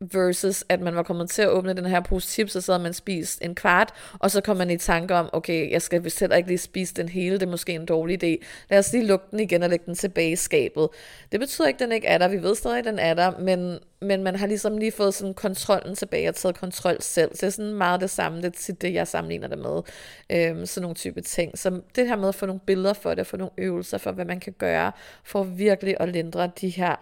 versus 0.00 0.64
at 0.68 0.80
man 0.80 0.96
var 0.96 1.02
kommet 1.02 1.30
til 1.30 1.42
at 1.42 1.48
åbne 1.48 1.72
den 1.72 1.87
her 1.87 2.00
pose 2.00 2.28
chips, 2.28 2.56
og 2.56 2.62
så 2.62 2.72
havde 2.72 2.82
man 2.82 2.94
spist 2.94 3.44
en 3.44 3.54
kvart, 3.54 3.94
og 4.18 4.30
så 4.30 4.40
kom 4.40 4.56
man 4.56 4.70
i 4.70 4.76
tanke 4.76 5.14
om, 5.14 5.30
okay, 5.32 5.70
jeg 5.70 5.82
skal 5.82 6.04
vist 6.04 6.20
heller 6.20 6.37
ikke 6.37 6.48
lige 6.48 6.58
spise 6.58 6.94
den 6.94 7.08
hele, 7.08 7.34
det 7.34 7.42
er 7.46 7.50
måske 7.50 7.72
en 7.72 7.87
dårlig 7.87 8.24
idé. 8.24 8.44
Lad 8.70 8.78
os 8.78 8.92
lige 8.92 9.06
lukke 9.06 9.26
den 9.30 9.40
igen 9.40 9.62
og 9.62 9.70
lægge 9.70 9.87
den 9.87 9.94
tilbage 9.94 10.30
i 10.30 10.37
skabet. 10.37 10.88
Det 11.32 11.40
betyder 11.40 11.68
ikke, 11.68 11.76
at 11.76 11.80
den 11.80 11.92
ikke 11.92 12.06
er 12.06 12.18
der, 12.18 12.28
vi 12.28 12.42
ved 12.42 12.54
stadig, 12.54 12.78
at 12.78 12.84
den 12.84 12.98
er 12.98 13.14
der, 13.14 13.38
men, 13.38 13.78
men 14.00 14.22
man 14.22 14.37
har 14.37 14.46
ligesom 14.46 14.78
lige 14.78 14.92
fået 14.92 15.14
sådan 15.14 15.34
kontrollen 15.34 15.94
tilbage 15.94 16.28
og 16.28 16.34
taget 16.34 16.58
kontrol 16.58 16.96
selv. 17.00 17.30
Så 17.34 17.40
det 17.40 17.46
er 17.46 17.50
sådan 17.50 17.74
meget 17.74 18.00
det 18.00 18.11
samme, 18.11 18.42
det 18.42 18.54
til 18.54 18.80
det, 18.80 18.94
jeg 18.94 19.08
sammenligner 19.08 19.48
det 19.48 19.58
med. 19.58 19.82
Øhm, 20.30 20.66
sådan 20.66 20.82
nogle 20.82 20.94
type 20.94 21.20
ting. 21.20 21.58
Så 21.58 21.80
det 21.96 22.08
her 22.08 22.16
med 22.16 22.28
at 22.28 22.34
få 22.34 22.46
nogle 22.46 22.61
billeder 22.66 22.92
for 22.92 23.14
det, 23.14 23.26
få 23.26 23.37
nogle 23.37 23.52
øvelser 23.58 23.98
for, 23.98 24.12
hvad 24.12 24.24
man 24.24 24.40
kan 24.40 24.54
gøre, 24.58 24.92
for 25.24 25.42
virkelig 25.42 25.96
at 26.00 26.08
lindre 26.08 26.50
de 26.61 26.68
her 26.68 26.96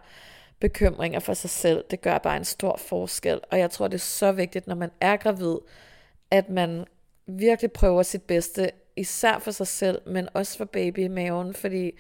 bekymringer 0.61 1.21
for 1.21 1.35
sig 1.35 1.51
selv, 1.51 1.85
det 1.91 2.01
gør 2.01 2.19
bare 2.19 2.37
en 2.37 2.45
stor 2.45 2.77
forskel. 2.77 3.41
Og 3.51 3.59
jeg 3.59 3.71
tror, 3.71 3.89
det 3.89 3.95
er 3.95 3.99
så 3.99 4.33
vigtigt, 4.33 4.67
når 4.67 4.75
man 4.75 4.91
er 5.01 5.17
gravid, 5.17 5.57
at 6.31 6.49
man 6.49 6.85
virkelig 7.27 7.73
prøver 7.73 8.03
sit 8.03 8.23
bedste, 8.23 8.71
især 8.97 9.39
for 9.39 9.51
sig 9.51 9.67
selv, 9.67 10.01
men 10.07 10.29
også 10.35 10.57
for 10.59 10.65
baby 10.65 10.99
i 10.99 11.09
maven, 11.09 11.55
fordi 11.55 11.93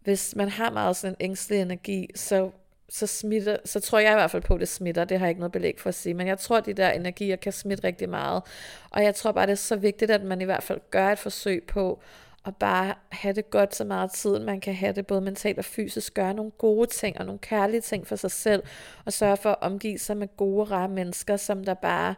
hvis 0.00 0.36
man 0.36 0.48
har 0.48 0.70
meget 0.70 0.96
sådan 0.96 1.16
en 1.20 1.24
ængstelig 1.24 1.62
energi, 1.62 2.08
så, 2.14 2.50
så, 2.88 3.06
smitter, 3.06 3.56
så 3.64 3.80
tror 3.80 3.98
jeg 3.98 4.12
i 4.12 4.14
hvert 4.14 4.30
fald 4.30 4.42
på, 4.42 4.54
at 4.54 4.60
det 4.60 4.68
smitter. 4.68 5.04
Det 5.04 5.18
har 5.18 5.26
jeg 5.26 5.30
ikke 5.30 5.40
noget 5.40 5.52
belæg 5.52 5.80
for 5.80 5.88
at 5.88 5.94
sige, 5.94 6.14
men 6.14 6.26
jeg 6.26 6.38
tror, 6.38 6.56
at 6.56 6.66
de 6.66 6.72
der 6.72 6.90
energier 6.90 7.36
kan 7.36 7.52
smitte 7.52 7.84
rigtig 7.84 8.08
meget. 8.08 8.42
Og 8.90 9.04
jeg 9.04 9.14
tror 9.14 9.32
bare, 9.32 9.46
det 9.46 9.52
er 9.52 9.56
så 9.56 9.76
vigtigt, 9.76 10.10
at 10.10 10.22
man 10.22 10.40
i 10.40 10.44
hvert 10.44 10.62
fald 10.62 10.80
gør 10.90 11.12
et 11.12 11.18
forsøg 11.18 11.64
på 11.68 12.02
og 12.44 12.56
bare 12.56 12.94
have 13.08 13.34
det 13.34 13.50
godt 13.50 13.74
så 13.74 13.84
meget 13.84 14.10
tid, 14.10 14.38
man 14.38 14.60
kan 14.60 14.74
have 14.74 14.92
det 14.92 15.06
både 15.06 15.20
mentalt 15.20 15.58
og 15.58 15.64
fysisk, 15.64 16.14
gøre 16.14 16.34
nogle 16.34 16.50
gode 16.50 16.86
ting 16.86 17.18
og 17.18 17.26
nogle 17.26 17.38
kærlige 17.38 17.80
ting 17.80 18.06
for 18.06 18.16
sig 18.16 18.30
selv, 18.30 18.62
og 19.04 19.12
sørge 19.12 19.36
for 19.36 19.50
at 19.50 19.56
omgive 19.60 19.98
sig 19.98 20.16
med 20.16 20.36
gode, 20.36 20.64
rare 20.64 20.88
mennesker, 20.88 21.36
som 21.36 21.64
der 21.64 21.74
bare 21.74 22.14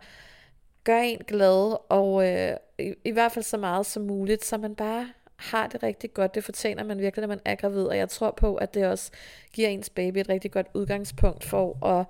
gør 0.84 0.98
en 0.98 1.18
glad, 1.26 1.76
og 1.88 2.28
øh, 2.30 2.56
i, 2.78 2.94
i 3.04 3.10
hvert 3.10 3.32
fald 3.32 3.42
så 3.44 3.56
meget 3.56 3.86
som 3.86 4.02
muligt, 4.02 4.44
så 4.44 4.58
man 4.58 4.74
bare 4.74 5.08
har 5.36 5.66
det 5.66 5.82
rigtig 5.82 6.14
godt. 6.14 6.34
Det 6.34 6.44
fortjener 6.44 6.84
man 6.84 6.98
virkelig, 6.98 7.20
når 7.20 7.28
man 7.28 7.40
er 7.44 7.54
gravid, 7.54 7.84
og 7.84 7.96
jeg 7.96 8.08
tror 8.08 8.30
på, 8.30 8.54
at 8.54 8.74
det 8.74 8.86
også 8.86 9.10
giver 9.52 9.68
ens 9.68 9.90
baby 9.90 10.18
et 10.18 10.28
rigtig 10.28 10.52
godt 10.52 10.66
udgangspunkt 10.74 11.44
for 11.44 11.86
at, 11.86 12.06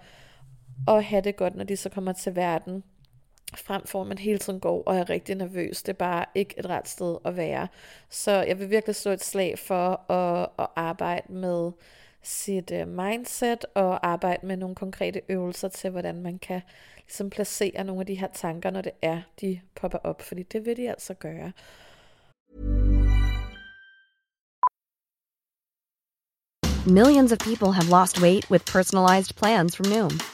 at 0.96 1.04
have 1.04 1.22
det 1.22 1.36
godt, 1.36 1.54
når 1.54 1.64
de 1.64 1.76
så 1.76 1.88
kommer 1.88 2.12
til 2.12 2.36
verden 2.36 2.82
frem 3.58 3.86
for 3.86 4.00
at 4.00 4.06
man 4.06 4.18
hele 4.18 4.38
tiden 4.38 4.60
går 4.60 4.82
og 4.86 4.96
er 4.96 5.10
rigtig 5.10 5.34
nervøs. 5.34 5.82
Det 5.82 5.88
er 5.88 5.96
bare 5.96 6.24
ikke 6.34 6.54
et 6.58 6.66
ret 6.66 6.88
sted 6.88 7.16
at 7.24 7.36
være. 7.36 7.68
Så 8.10 8.30
jeg 8.32 8.58
vil 8.58 8.70
virkelig 8.70 8.96
slå 8.96 9.12
et 9.12 9.24
slag 9.24 9.58
for 9.58 10.10
at, 10.12 10.48
at 10.58 10.66
arbejde 10.76 11.32
med 11.32 11.72
sit 12.22 12.70
øh, 12.70 12.88
mindset 12.88 13.64
og 13.74 14.06
arbejde 14.06 14.46
med 14.46 14.56
nogle 14.56 14.74
konkrete 14.74 15.20
øvelser 15.28 15.68
til, 15.68 15.90
hvordan 15.90 16.22
man 16.22 16.38
kan 16.38 16.60
ligesom 17.04 17.30
placere 17.30 17.84
nogle 17.84 18.00
af 18.00 18.06
de 18.06 18.14
her 18.14 18.28
tanker, 18.34 18.70
når 18.70 18.80
det 18.80 18.92
er, 19.02 19.22
de 19.40 19.60
popper 19.74 19.98
op. 19.98 20.22
Fordi 20.22 20.42
det 20.42 20.66
vil 20.66 20.76
de 20.76 20.90
altså 20.90 21.14
gøre. 21.14 21.52
Millions 26.86 27.32
of 27.32 27.38
people 27.38 27.72
have 27.72 27.88
lost 27.90 28.20
weight 28.20 28.50
with 28.50 28.64
personalized 28.66 29.36
plans 29.36 29.76
from 29.76 29.86
Noom. 29.86 30.33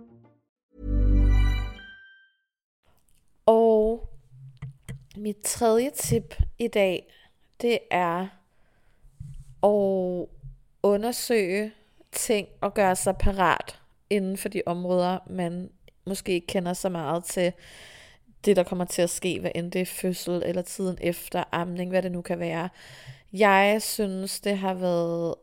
Og 3.51 4.09
mit 5.17 5.37
tredje 5.43 5.89
tip 5.89 6.35
i 6.59 6.67
dag, 6.67 7.13
det 7.61 7.79
er 7.91 8.27
at 9.63 10.27
undersøge 10.83 11.71
ting 12.11 12.47
og 12.61 12.73
gøre 12.73 12.95
sig 12.95 13.15
parat 13.17 13.79
inden 14.09 14.37
for 14.37 14.49
de 14.49 14.61
områder, 14.65 15.19
man 15.29 15.69
måske 16.05 16.31
ikke 16.31 16.47
kender 16.47 16.73
så 16.73 16.89
meget 16.89 17.23
til 17.23 17.53
det, 18.45 18.55
der 18.55 18.63
kommer 18.63 18.85
til 18.85 19.01
at 19.01 19.09
ske, 19.09 19.39
hvad 19.39 19.51
end 19.55 19.71
det 19.71 19.81
er 19.81 19.85
fødsel 19.85 20.43
eller 20.45 20.61
tiden 20.61 20.97
efter 21.01 21.43
amning, 21.51 21.89
hvad 21.89 22.01
det 22.01 22.11
nu 22.11 22.21
kan 22.21 22.39
være. 22.39 22.69
Jeg 23.33 23.81
synes, 23.81 24.39
det 24.39 24.57
har 24.57 24.73
været 24.73 25.35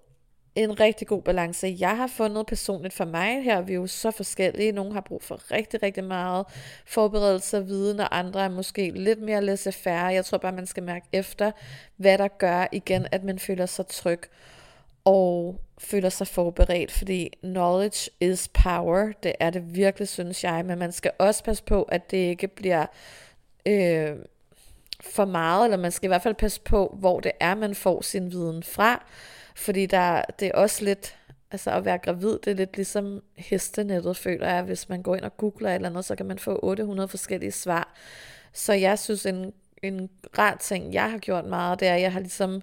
en 0.63 0.81
rigtig 0.81 1.07
god 1.07 1.23
balance. 1.23 1.77
Jeg 1.79 1.97
har 1.97 2.07
fundet 2.07 2.47
personligt 2.47 2.95
for 2.95 3.05
mig, 3.05 3.45
her 3.45 3.57
er 3.57 3.63
vi 3.63 3.75
jo 3.75 3.87
så 3.87 4.11
forskellige. 4.11 4.73
Nogle 4.73 4.93
har 4.93 5.01
brug 5.01 5.23
for 5.23 5.51
rigtig, 5.53 5.83
rigtig 5.83 6.05
meget 6.05 6.47
forberedelse 6.87 7.57
og 7.57 7.67
viden, 7.67 8.01
og 8.01 8.19
andre 8.19 8.45
er 8.45 8.49
måske 8.49 8.91
lidt 8.91 9.23
mere 9.23 9.45
laissez-faire. 9.45 10.07
Jeg 10.07 10.25
tror 10.25 10.39
bare, 10.39 10.53
man 10.53 10.67
skal 10.67 10.83
mærke 10.83 11.07
efter, 11.13 11.51
hvad 11.97 12.19
der 12.19 12.29
gør 12.29 12.67
igen, 12.73 13.07
at 13.13 13.25
man 13.25 13.39
føler 13.39 13.67
sig 13.67 13.87
tryg 13.87 14.21
og 15.05 15.61
føler 15.79 16.09
sig 16.09 16.27
forberedt, 16.27 16.93
fordi 16.93 17.31
knowledge 17.43 18.11
is 18.21 18.49
power, 18.49 19.13
det 19.23 19.33
er 19.41 19.51
det 19.51 19.75
virkelig, 19.75 20.09
synes 20.09 20.45
jeg, 20.45 20.65
men 20.65 20.79
man 20.79 20.93
skal 20.93 21.11
også 21.19 21.45
passe 21.45 21.65
på, 21.65 21.83
at 21.83 22.11
det 22.11 22.17
ikke 22.17 22.49
bliver 22.49 22.87
øh, 23.67 24.17
for 25.01 25.25
meget, 25.25 25.65
eller 25.65 25.77
man 25.77 25.93
skal 25.93 26.07
i 26.07 26.09
hvert 26.09 26.23
fald 26.23 26.35
passe 26.35 26.61
på, 26.61 26.97
hvor 26.99 27.21
det 27.21 27.33
er, 27.41 27.55
man 27.55 27.75
får 27.75 28.03
sin 28.03 28.33
viden 28.33 28.63
fra, 28.63 29.05
fordi 29.59 29.87
der, 29.87 30.23
det 30.41 30.49
er 30.49 30.53
også 30.55 30.85
lidt, 30.85 31.17
altså 31.51 31.71
at 31.71 31.85
være 31.85 31.99
gravid, 31.99 32.39
det 32.45 32.47
er 32.47 32.55
lidt 32.55 32.77
ligesom 32.77 33.23
hestenettet, 33.37 34.17
føler 34.17 34.49
jeg. 34.49 34.63
Hvis 34.63 34.89
man 34.89 35.03
går 35.03 35.17
ind 35.17 35.25
og 35.25 35.37
googler 35.37 35.71
et 35.71 35.75
eller 35.75 35.89
andet, 35.89 36.05
så 36.05 36.17
kan 36.17 36.27
man 36.27 36.39
få 36.39 36.61
800 36.63 37.09
forskellige 37.09 37.53
svar. 37.53 37.95
Så 38.53 38.73
jeg 38.73 38.99
synes, 38.99 39.27
en, 39.27 39.53
en 39.83 40.11
rar 40.39 40.57
ting, 40.57 40.95
jeg 40.95 41.11
har 41.11 41.19
gjort 41.19 41.45
meget, 41.45 41.81
det 41.81 41.89
er, 41.89 41.95
at 41.95 42.01
jeg 42.01 42.13
har 42.13 42.21
ligesom 42.21 42.63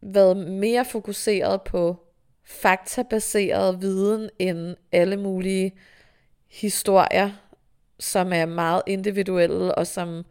været 0.00 0.36
mere 0.36 0.84
fokuseret 0.84 1.62
på 1.62 2.06
faktabaseret 2.44 3.82
viden 3.82 4.30
end 4.38 4.76
alle 4.92 5.16
mulige 5.16 5.72
historier, 6.48 7.30
som 7.98 8.32
er 8.32 8.46
meget 8.46 8.82
individuelle 8.86 9.74
og 9.74 9.86
som 9.86 10.24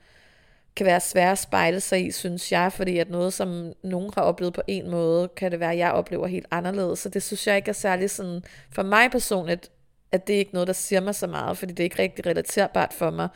kan 0.75 0.85
være 0.85 0.99
svære 0.99 1.31
at 1.31 1.37
spejle 1.37 1.79
sig 1.79 2.05
i, 2.05 2.11
synes 2.11 2.51
jeg, 2.51 2.73
fordi 2.73 2.97
at 2.97 3.09
noget, 3.09 3.33
som 3.33 3.73
nogen 3.83 4.11
har 4.15 4.21
oplevet 4.21 4.53
på 4.53 4.61
en 4.67 4.89
måde, 4.89 5.27
kan 5.27 5.51
det 5.51 5.59
være, 5.59 5.71
at 5.71 5.77
jeg 5.77 5.91
oplever 5.91 6.27
helt 6.27 6.47
anderledes. 6.51 6.99
Så 6.99 7.09
det 7.09 7.23
synes 7.23 7.47
jeg 7.47 7.55
ikke 7.55 7.69
er 7.69 7.73
særlig 7.73 8.09
sådan, 8.09 8.43
for 8.71 8.83
mig 8.83 9.11
personligt, 9.11 9.71
at 10.11 10.27
det 10.27 10.35
er 10.35 10.39
ikke 10.39 10.53
noget, 10.53 10.67
der 10.67 10.73
siger 10.73 11.01
mig 11.01 11.15
så 11.15 11.27
meget, 11.27 11.57
fordi 11.57 11.73
det 11.73 11.79
er 11.79 11.83
ikke 11.83 12.01
rigtig 12.01 12.25
relaterbart 12.25 12.93
for 12.93 13.09
mig. 13.09 13.29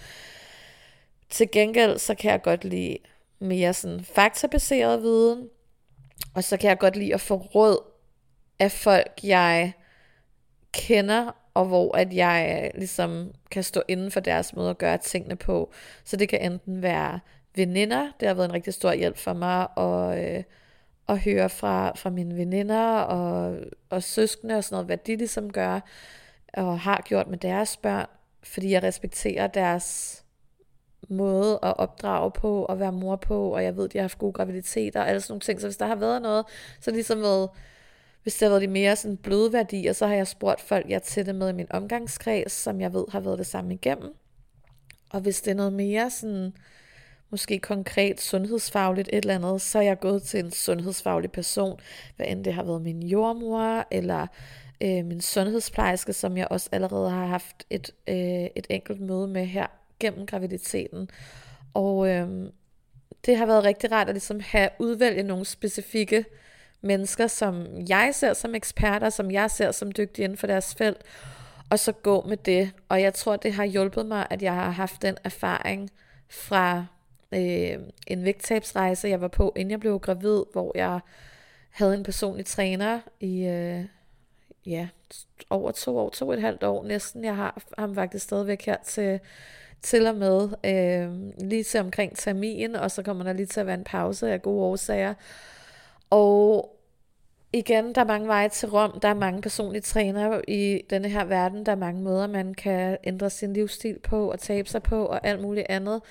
Til 1.30 1.52
gengæld, 1.52 1.98
så 1.98 2.16
kan 2.16 2.32
jeg 2.32 2.42
godt 2.42 2.64
lide 2.64 2.98
mere 3.40 3.74
sådan 3.74 4.04
faktabaseret 4.04 5.02
viden, 5.02 5.50
og 6.34 6.44
så 6.44 6.58
kan 6.58 6.70
jeg 6.70 6.78
godt 6.80 6.96
lide 6.96 7.14
at 7.14 7.22
få 7.22 7.36
råd 7.36 7.78
af 8.60 8.72
folk, 8.72 9.12
jeg 9.24 9.74
kender, 10.74 11.32
og 11.56 11.66
hvor 11.66 11.98
at 11.98 12.14
jeg 12.14 12.62
øh, 12.64 12.80
ligesom 12.80 13.32
kan 13.52 13.64
stå 13.64 13.82
inden 13.88 14.12
for 14.12 14.20
deres 14.20 14.56
måde 14.56 14.70
at 14.70 14.78
gøre 14.78 14.98
tingene 14.98 15.36
på. 15.36 15.72
Så 16.04 16.18
det 16.18 16.30
kan 16.30 16.52
enten 16.52 16.82
være 16.82 17.20
veninder, 17.56 18.12
det 18.20 18.28
har 18.28 18.36
været 18.36 18.48
en 18.48 18.54
rigtig 18.54 18.74
stor 18.74 18.94
hjælp 18.94 19.18
for 19.18 19.34
mig 19.34 19.78
og 19.78 20.24
øh, 20.24 20.44
at 21.10 21.20
høre 21.20 21.50
fra, 21.50 21.92
fra 21.96 22.10
mine 22.10 22.38
veninder 22.38 23.00
og, 23.00 23.58
og 23.90 24.04
søskende 24.04 24.56
og 24.56 24.64
sådan 24.64 24.74
noget, 24.74 24.86
hvad 24.86 24.98
de 24.98 25.16
ligesom 25.16 25.52
gør 25.52 25.80
og 26.54 26.80
har 26.80 27.02
gjort 27.06 27.28
med 27.28 27.38
deres 27.38 27.78
børn, 27.78 28.06
fordi 28.44 28.72
jeg 28.72 28.84
respekterer 28.84 29.48
deres 29.48 30.22
måde 31.10 31.60
at 31.64 31.78
opdrage 31.78 32.32
på 32.32 32.66
og 32.66 32.80
være 32.80 32.92
mor 32.92 33.16
på, 33.16 33.54
og 33.56 33.64
jeg 33.64 33.78
ved, 33.78 33.90
de 33.90 33.98
har 33.98 34.04
haft 34.04 34.18
gode 34.18 34.34
graviditeter 34.34 35.02
og 35.02 35.10
alle 35.10 35.22
sådan 35.22 35.32
nogle 35.32 35.42
ting. 35.42 35.62
Så 35.62 35.68
hvis 35.68 35.78
der 35.78 35.86
har 35.86 35.96
været 35.96 36.22
noget, 36.22 36.46
så 36.80 36.92
ligesom 36.92 37.22
været 37.22 37.50
hvis 38.26 38.36
det 38.36 38.46
har 38.46 38.50
været 38.50 38.62
de 38.62 38.68
mere 38.68 38.96
sådan 38.96 39.18
bløde 39.18 39.54
værdier, 39.54 39.94
så 39.94 40.08
har 40.08 40.14
jeg 40.14 40.28
spurgt 40.28 40.62
folk, 40.62 40.90
jeg 40.90 41.02
er 41.18 41.34
med 41.34 41.50
i 41.50 41.54
min 41.54 41.68
omgangskreds, 41.70 42.52
som 42.52 42.82
jeg 42.82 42.94
ved 42.94 43.06
har 43.12 43.20
været 43.20 43.38
det 43.38 43.48
samme 43.48 43.74
igennem. 43.74 44.14
Og 45.10 45.22
hvis 45.22 45.42
det 45.42 45.52
er 45.52 45.56
noget 45.56 45.74
mere 45.74 46.10
sådan, 46.10 46.54
måske 47.30 47.60
konkret 47.60 48.22
sundhedsfagligt 48.22 49.10
et 49.14 49.18
eller 49.18 49.36
andet, 49.36 49.62
så 49.62 49.80
er 49.80 49.84
jeg 49.84 50.00
gået 50.00 50.24
til 50.24 50.40
en 50.40 50.52
sundhedsfaglig 50.52 51.32
person, 51.32 51.80
hvad 52.16 52.26
end 52.30 52.46
det 52.46 52.54
har 52.54 52.64
været 52.64 52.82
min 52.82 53.04
jordmor, 53.04 53.88
eller 53.92 54.28
øh, 54.82 55.06
min 55.06 55.22
sundhedsplejerske, 55.22 56.14
som 56.14 56.38
jeg 56.38 56.48
også 56.52 56.70
allerede 56.72 57.10
har 57.10 57.26
haft 57.26 57.66
et, 57.70 57.92
øh, 58.08 58.50
et 58.56 58.68
enkelt 58.70 59.02
møde 59.02 59.28
med 59.28 59.46
her 59.46 59.68
gennem 60.00 60.26
graviditeten. 60.26 61.10
Og 61.74 62.10
øh, 62.10 62.52
det 63.26 63.38
har 63.38 63.46
været 63.46 63.64
rigtig 63.64 63.92
rart 63.92 64.10
at 64.10 64.16
ligesom 64.16 64.40
have 64.40 64.70
udvælge 64.80 65.24
nogle 65.24 65.46
specifikke 65.46 66.26
mennesker, 66.86 67.28
som 67.28 67.68
jeg 67.90 68.10
ser 68.14 68.34
som 68.34 68.56
eksperter, 68.56 69.10
som 69.10 69.32
jeg 69.32 69.52
ser 69.52 69.72
som 69.72 69.92
dygtige 69.92 70.24
inden 70.24 70.38
for 70.38 70.48
deres 70.48 70.76
felt, 70.76 71.02
og 71.70 71.80
så 71.80 71.92
gå 71.92 72.26
med 72.28 72.38
det. 72.38 72.72
Og 72.90 73.02
jeg 73.02 73.14
tror, 73.14 73.36
det 73.36 73.54
har 73.54 73.66
hjulpet 73.66 74.06
mig, 74.06 74.28
at 74.30 74.42
jeg 74.42 74.54
har 74.54 74.70
haft 74.70 75.02
den 75.02 75.18
erfaring 75.24 75.90
fra 76.30 76.86
øh, 77.32 77.80
en 78.08 78.24
vægttabsrejse, 78.24 79.08
jeg 79.08 79.22
var 79.22 79.28
på, 79.28 79.54
inden 79.56 79.72
jeg 79.72 79.80
blev 79.80 80.00
gravid, 80.00 80.44
hvor 80.54 80.72
jeg 80.76 81.00
havde 81.70 81.96
en 81.96 82.04
personlig 82.04 82.46
træner 82.46 83.00
i 83.20 83.46
øh, 83.46 83.86
ja, 84.66 84.88
over 85.50 85.72
to 85.72 85.98
år, 85.98 86.10
to 86.10 86.28
og 86.28 86.34
et 86.34 86.42
halvt 86.42 86.64
år 86.64 86.84
næsten. 86.84 87.24
Jeg 87.24 87.36
har 87.36 87.62
ham 87.78 87.96
faktisk 87.96 88.26
stadigvæk 88.26 88.66
her 88.66 88.78
til, 88.86 89.20
til 89.82 90.08
og 90.08 90.16
med 90.16 90.50
øh, 90.64 91.32
lige 91.48 91.64
til 91.64 91.80
omkring 91.80 92.18
termin, 92.18 92.76
og 92.76 92.92
så 92.92 93.04
kommer 93.04 93.24
der 93.24 93.34
lige 93.34 93.46
til 93.46 93.60
at 93.60 93.66
være 93.66 93.78
en 93.78 93.84
pause 93.84 94.32
af 94.32 94.42
gode 94.42 94.64
årsager. 94.64 95.14
Og 96.10 96.75
igen, 97.56 97.96
der 97.96 98.02
er 98.02 98.06
mange 98.06 98.28
veje 98.28 98.50
til 98.50 98.70
Rom, 98.70 99.00
der 99.00 99.08
er 99.08 99.14
mange 99.14 99.42
personlige 99.42 99.82
trænere 99.82 100.50
i 100.50 100.82
denne 100.90 101.10
her 101.10 101.26
verden, 101.26 101.66
der 101.66 101.72
er 101.72 101.76
mange 101.76 102.02
måder, 102.02 102.28
man 102.28 102.54
kan 102.54 102.98
ændre 103.04 103.30
sin 103.30 103.54
livsstil 103.54 104.00
på 104.00 104.32
og 104.32 104.40
tabe 104.40 104.70
sig 104.70 104.84
på 104.84 105.06
og 105.06 105.28
alt 105.28 105.42
muligt 105.42 105.66
andet. 105.70 106.02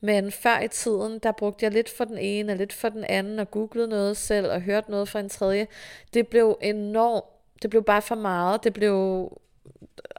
Men 0.00 0.32
før 0.32 0.60
i 0.60 0.68
tiden, 0.68 1.18
der 1.18 1.32
brugte 1.32 1.64
jeg 1.64 1.72
lidt 1.72 1.88
for 1.88 2.04
den 2.04 2.18
ene 2.18 2.52
og 2.52 2.58
lidt 2.58 2.72
for 2.72 2.88
den 2.88 3.04
anden 3.04 3.38
og 3.38 3.50
googlede 3.50 3.88
noget 3.88 4.16
selv 4.16 4.50
og 4.52 4.60
hørte 4.60 4.90
noget 4.90 5.08
fra 5.08 5.20
en 5.20 5.28
tredje. 5.28 5.66
Det 6.14 6.28
blev 6.28 6.58
enormt, 6.62 7.24
det 7.62 7.70
blev 7.70 7.82
bare 7.82 8.02
for 8.02 8.14
meget. 8.14 8.64
Det 8.64 8.72
blev 8.72 9.28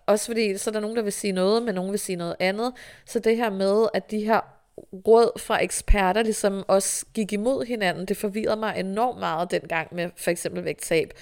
også 0.05 0.25
fordi, 0.25 0.57
så 0.57 0.69
er 0.69 0.71
der 0.71 0.79
nogen, 0.79 0.95
der 0.95 1.03
vil 1.03 1.13
sige 1.13 1.33
noget, 1.33 1.63
men 1.63 1.75
nogen 1.75 1.91
vil 1.91 1.99
sige 1.99 2.15
noget 2.15 2.35
andet. 2.39 2.73
Så 3.05 3.19
det 3.19 3.37
her 3.37 3.49
med, 3.49 3.87
at 3.93 4.11
de 4.11 4.25
her 4.25 4.60
råd 4.77 5.39
fra 5.39 5.63
eksperter 5.63 6.23
ligesom 6.23 6.63
også 6.67 7.05
gik 7.13 7.33
imod 7.33 7.65
hinanden. 7.65 8.05
Det 8.05 8.17
forvirrede 8.17 8.59
mig 8.59 8.79
enormt 8.79 9.19
meget 9.19 9.51
dengang 9.51 9.95
med 9.95 10.09
for 10.17 10.31
eksempel 10.31 10.65
vægttab. 10.65 11.13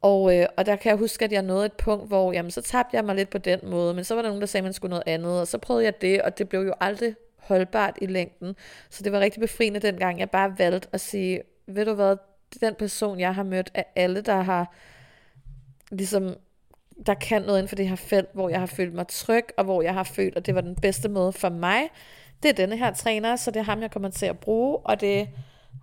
Og, 0.00 0.36
øh, 0.36 0.46
og 0.56 0.66
der 0.66 0.76
kan 0.76 0.90
jeg 0.90 0.98
huske, 0.98 1.24
at 1.24 1.32
jeg 1.32 1.42
nåede 1.42 1.66
et 1.66 1.72
punkt, 1.72 2.08
hvor 2.08 2.32
jamen, 2.32 2.50
så 2.50 2.62
tabte 2.62 2.96
jeg 2.96 3.04
mig 3.04 3.14
lidt 3.14 3.30
på 3.30 3.38
den 3.38 3.60
måde, 3.62 3.94
men 3.94 4.04
så 4.04 4.14
var 4.14 4.22
der 4.22 4.28
nogen, 4.28 4.40
der 4.40 4.46
sagde, 4.46 4.62
at 4.62 4.64
man 4.64 4.72
skulle 4.72 4.90
noget 4.90 5.02
andet, 5.06 5.40
og 5.40 5.48
så 5.48 5.58
prøvede 5.58 5.84
jeg 5.84 6.00
det, 6.00 6.22
og 6.22 6.38
det 6.38 6.48
blev 6.48 6.60
jo 6.60 6.74
aldrig 6.80 7.14
holdbart 7.36 7.98
i 8.02 8.06
længden. 8.06 8.56
Så 8.90 9.02
det 9.02 9.12
var 9.12 9.20
rigtig 9.20 9.40
befriende 9.40 9.80
dengang, 9.80 10.18
jeg 10.18 10.30
bare 10.30 10.58
valgte 10.58 10.88
at 10.92 11.00
sige, 11.00 11.42
ved 11.66 11.84
du 11.84 11.94
hvad, 11.94 12.16
den 12.60 12.74
person, 12.74 13.20
jeg 13.20 13.34
har 13.34 13.42
mødt, 13.42 13.70
er 13.74 13.82
alle, 13.96 14.20
der 14.20 14.42
har 14.42 14.74
ligesom 15.90 16.36
der 17.06 17.14
kan 17.14 17.42
noget 17.42 17.58
inden 17.58 17.68
for 17.68 17.76
det 17.76 17.88
her 17.88 17.96
felt, 17.96 18.28
hvor 18.34 18.48
jeg 18.48 18.60
har 18.60 18.66
følt 18.66 18.94
mig 18.94 19.08
tryg, 19.08 19.44
og 19.56 19.64
hvor 19.64 19.82
jeg 19.82 19.94
har 19.94 20.02
følt, 20.02 20.36
at 20.36 20.46
det 20.46 20.54
var 20.54 20.60
den 20.60 20.74
bedste 20.74 21.08
måde 21.08 21.32
for 21.32 21.48
mig. 21.48 21.88
Det 22.42 22.48
er 22.48 22.52
denne 22.52 22.76
her 22.76 22.94
træner, 22.94 23.36
så 23.36 23.50
det 23.50 23.60
er 23.60 23.64
ham, 23.64 23.82
jeg 23.82 23.90
kommer 23.90 24.08
til 24.08 24.26
at 24.26 24.38
bruge, 24.38 24.78
og 24.78 25.00
det 25.00 25.28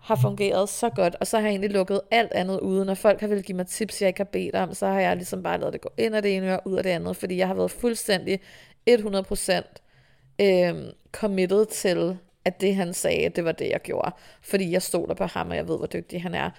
har 0.02 0.15
fungeret 0.15 0.69
så 0.69 0.89
godt, 0.89 1.15
og 1.19 1.28
så 1.28 1.38
har 1.38 1.43
jeg 1.43 1.50
egentlig 1.50 1.72
lukket 1.72 2.02
alt 2.12 2.32
andet 2.32 2.60
ude. 2.60 2.86
Når 2.86 2.93
folk 2.93 3.22
har 3.22 3.28
vil 3.28 3.43
give 3.43 3.56
mig 3.56 3.67
tips, 3.67 4.02
jeg 4.02 4.08
ikke 4.08 4.19
har 4.19 4.26
bedt 4.26 4.56
om, 4.56 4.74
så 4.74 4.88
har 4.88 5.00
jeg 5.00 5.15
ligesom 5.15 5.43
bare 5.43 5.60
lavet 5.60 5.74
det 5.74 5.82
gå 5.82 5.89
ind 5.98 6.15
af 6.15 6.22
det 6.22 6.36
ene 6.36 6.54
og 6.60 6.67
ud 6.67 6.78
af 6.78 6.84
det 6.84 6.89
andet, 6.89 7.17
fordi 7.17 7.38
jeg 7.38 7.48
har 7.48 7.54
været 7.54 7.72
fuldstændig 7.72 8.39
100% 8.89 9.63
øh, 10.41 10.76
committed 11.12 11.65
til, 11.65 12.17
at 12.45 12.62
det 12.62 12.76
han 12.76 12.93
sagde, 12.93 13.30
det 13.30 13.45
var 13.45 13.52
det 13.52 13.69
jeg 13.69 13.82
gjorde. 13.82 14.12
Fordi 14.41 14.72
jeg 14.72 14.82
stoler 14.82 15.13
på 15.13 15.26
ham, 15.26 15.50
og 15.50 15.56
jeg 15.56 15.67
ved, 15.67 15.78
hvor 15.78 15.88
dygtig 15.88 16.22
han 16.22 16.36
er. 16.36 16.50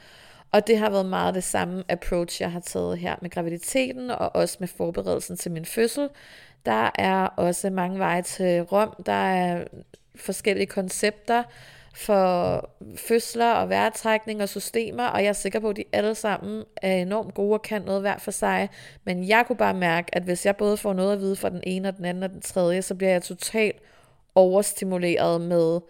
Og 0.52 0.66
det 0.66 0.78
har 0.78 0.90
været 0.90 1.06
meget 1.06 1.34
det 1.34 1.44
samme 1.44 1.84
approach, 1.88 2.42
jeg 2.42 2.52
har 2.52 2.60
taget 2.60 2.98
her 2.98 3.16
med 3.22 3.30
graviditeten, 3.30 4.10
og 4.10 4.36
også 4.36 4.56
med 4.60 4.68
forberedelsen 4.68 5.36
til 5.36 5.52
min 5.52 5.64
fødsel. 5.64 6.08
Der 6.66 6.90
er 6.94 7.26
også 7.26 7.70
mange 7.70 7.98
veje 7.98 8.22
til 8.22 8.62
Rom, 8.62 8.94
der 9.06 9.12
er 9.12 9.64
forskellige 10.16 10.66
koncepter, 10.66 11.42
for 11.94 12.70
fødsler 12.96 13.52
og 13.52 13.68
væretrækning 13.68 14.42
og 14.42 14.48
systemer, 14.48 15.06
og 15.06 15.22
jeg 15.22 15.28
er 15.28 15.32
sikker 15.32 15.60
på, 15.60 15.68
at 15.68 15.76
de 15.76 15.84
alle 15.92 16.14
sammen 16.14 16.64
er 16.76 16.94
enormt 16.94 17.34
gode 17.34 17.54
og 17.54 17.62
kan 17.62 17.82
noget 17.82 18.00
hver 18.00 18.18
for 18.18 18.30
sig. 18.30 18.68
Men 19.04 19.28
jeg 19.28 19.44
kunne 19.46 19.56
bare 19.56 19.74
mærke, 19.74 20.14
at 20.14 20.22
hvis 20.22 20.46
jeg 20.46 20.56
både 20.56 20.76
får 20.76 20.92
noget 20.92 21.12
at 21.12 21.20
vide 21.20 21.36
fra 21.36 21.50
den 21.50 21.60
ene 21.66 21.88
og 21.88 21.96
den 21.96 22.04
anden 22.04 22.22
og 22.22 22.30
den 22.30 22.40
tredje, 22.40 22.82
så 22.82 22.94
bliver 22.94 23.10
jeg 23.10 23.22
totalt 23.22 23.76
overstimuleret 24.34 25.40
med 25.40 25.80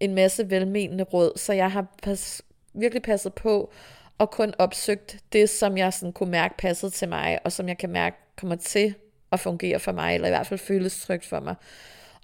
en 0.00 0.14
masse 0.14 0.50
velmenende 0.50 1.04
råd. 1.04 1.38
Så 1.38 1.52
jeg 1.52 1.72
har 1.72 1.86
pas, 2.02 2.42
virkelig 2.76 3.02
passet 3.02 3.34
på 3.34 3.72
og 4.18 4.30
kun 4.30 4.54
opsøgt 4.58 5.16
det, 5.32 5.50
som 5.50 5.78
jeg 5.78 5.92
sådan 5.92 6.12
kunne 6.12 6.30
mærke 6.30 6.54
passede 6.58 6.90
til 6.90 7.08
mig, 7.08 7.38
og 7.44 7.52
som 7.52 7.68
jeg 7.68 7.78
kan 7.78 7.90
mærke 7.90 8.16
kommer 8.36 8.56
til 8.56 8.94
at 9.32 9.40
fungere 9.40 9.80
for 9.80 9.92
mig, 9.92 10.14
eller 10.14 10.28
i 10.28 10.30
hvert 10.30 10.46
fald 10.46 10.60
føles 10.60 11.00
trygt 11.00 11.26
for 11.26 11.40
mig. 11.40 11.54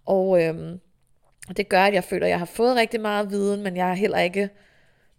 Og 0.07 0.43
øhm, 0.43 0.81
det 1.57 1.69
gør, 1.69 1.83
at 1.83 1.95
jeg 1.95 2.05
føler, 2.05 2.27
at 2.27 2.31
jeg 2.31 2.39
har 2.39 2.47
fået 2.47 2.77
rigtig 2.77 3.01
meget 3.01 3.31
viden, 3.31 3.63
men 3.63 3.77
jeg 3.77 3.91
er 3.91 3.95
heller 3.95 4.19
ikke 4.19 4.51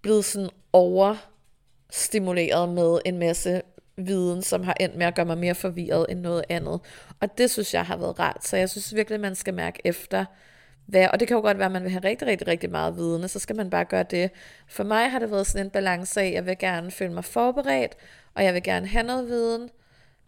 blevet 0.02 0.26
sådan 0.26 0.50
overstimuleret 0.74 2.70
med 2.70 3.00
en 3.06 3.18
masse 3.18 3.62
viden, 3.98 4.42
som 4.42 4.64
har 4.64 4.76
endt 4.80 4.96
med 4.96 5.06
at 5.06 5.16
gøre 5.16 5.26
mig 5.26 5.38
mere 5.38 5.56
forvirret 5.56 6.06
end 6.10 6.20
noget 6.20 6.44
andet. 6.50 6.80
Og 7.20 7.38
det 7.38 7.52
synes 7.52 7.74
jeg 7.74 7.86
har 7.86 7.98
været 7.98 8.20
rart, 8.20 8.46
så 8.46 8.58
jeg 8.58 8.70
synes 8.70 8.96
virkelig, 8.96 9.20
man 9.20 9.36
skal 9.36 9.54
mærke 9.54 9.82
efter, 9.86 10.26
hvad, 10.86 11.08
og 11.14 11.20
det 11.20 11.28
kan 11.28 11.36
jo 11.36 11.42
godt 11.42 11.58
være, 11.58 11.66
at 11.66 11.72
man 11.72 11.84
vil 11.84 11.92
have 11.92 12.04
rigtig, 12.04 12.28
rigtig, 12.28 12.48
rigtig 12.48 12.70
meget 12.72 12.96
viden, 12.96 13.24
og 13.24 13.30
så 13.30 13.40
skal 13.40 13.56
man 13.56 13.70
bare 13.70 13.86
gøre 13.86 14.04
det. 14.04 14.32
For 14.68 14.84
mig 14.84 15.12
har 15.12 15.20
det 15.20 15.32
været 15.32 15.48
sådan 15.48 15.66
en 15.66 15.72
balance 15.72 16.22
af, 16.22 16.26
at 16.26 16.34
jeg 16.34 16.46
vil 16.46 16.58
gerne 16.58 16.92
føle 16.92 17.14
mig 17.14 17.26
forberedt, 17.26 17.96
og 18.34 18.44
jeg 18.44 18.54
vil 18.54 18.64
gerne 18.64 18.88
have 18.88 19.06
noget 19.06 19.28
viden, 19.28 19.70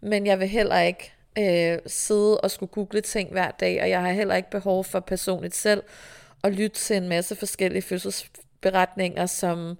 men 0.00 0.26
jeg 0.26 0.40
vil 0.40 0.48
heller 0.48 0.78
ikke 0.78 1.12
øh, 1.38 1.78
sidde 1.86 2.40
og 2.40 2.50
skulle 2.50 2.72
google 2.72 3.00
ting 3.00 3.32
hver 3.32 3.50
dag, 3.50 3.82
og 3.82 3.90
jeg 3.90 4.00
har 4.00 4.12
heller 4.12 4.34
ikke 4.34 4.50
behov 4.50 4.84
for 4.84 5.00
personligt 5.00 5.54
selv 5.54 5.82
at 6.44 6.52
lytte 6.52 6.76
til 6.76 6.96
en 6.96 7.08
masse 7.08 7.36
forskellige 7.36 7.82
fødselsberetninger, 7.82 9.26
som 9.26 9.78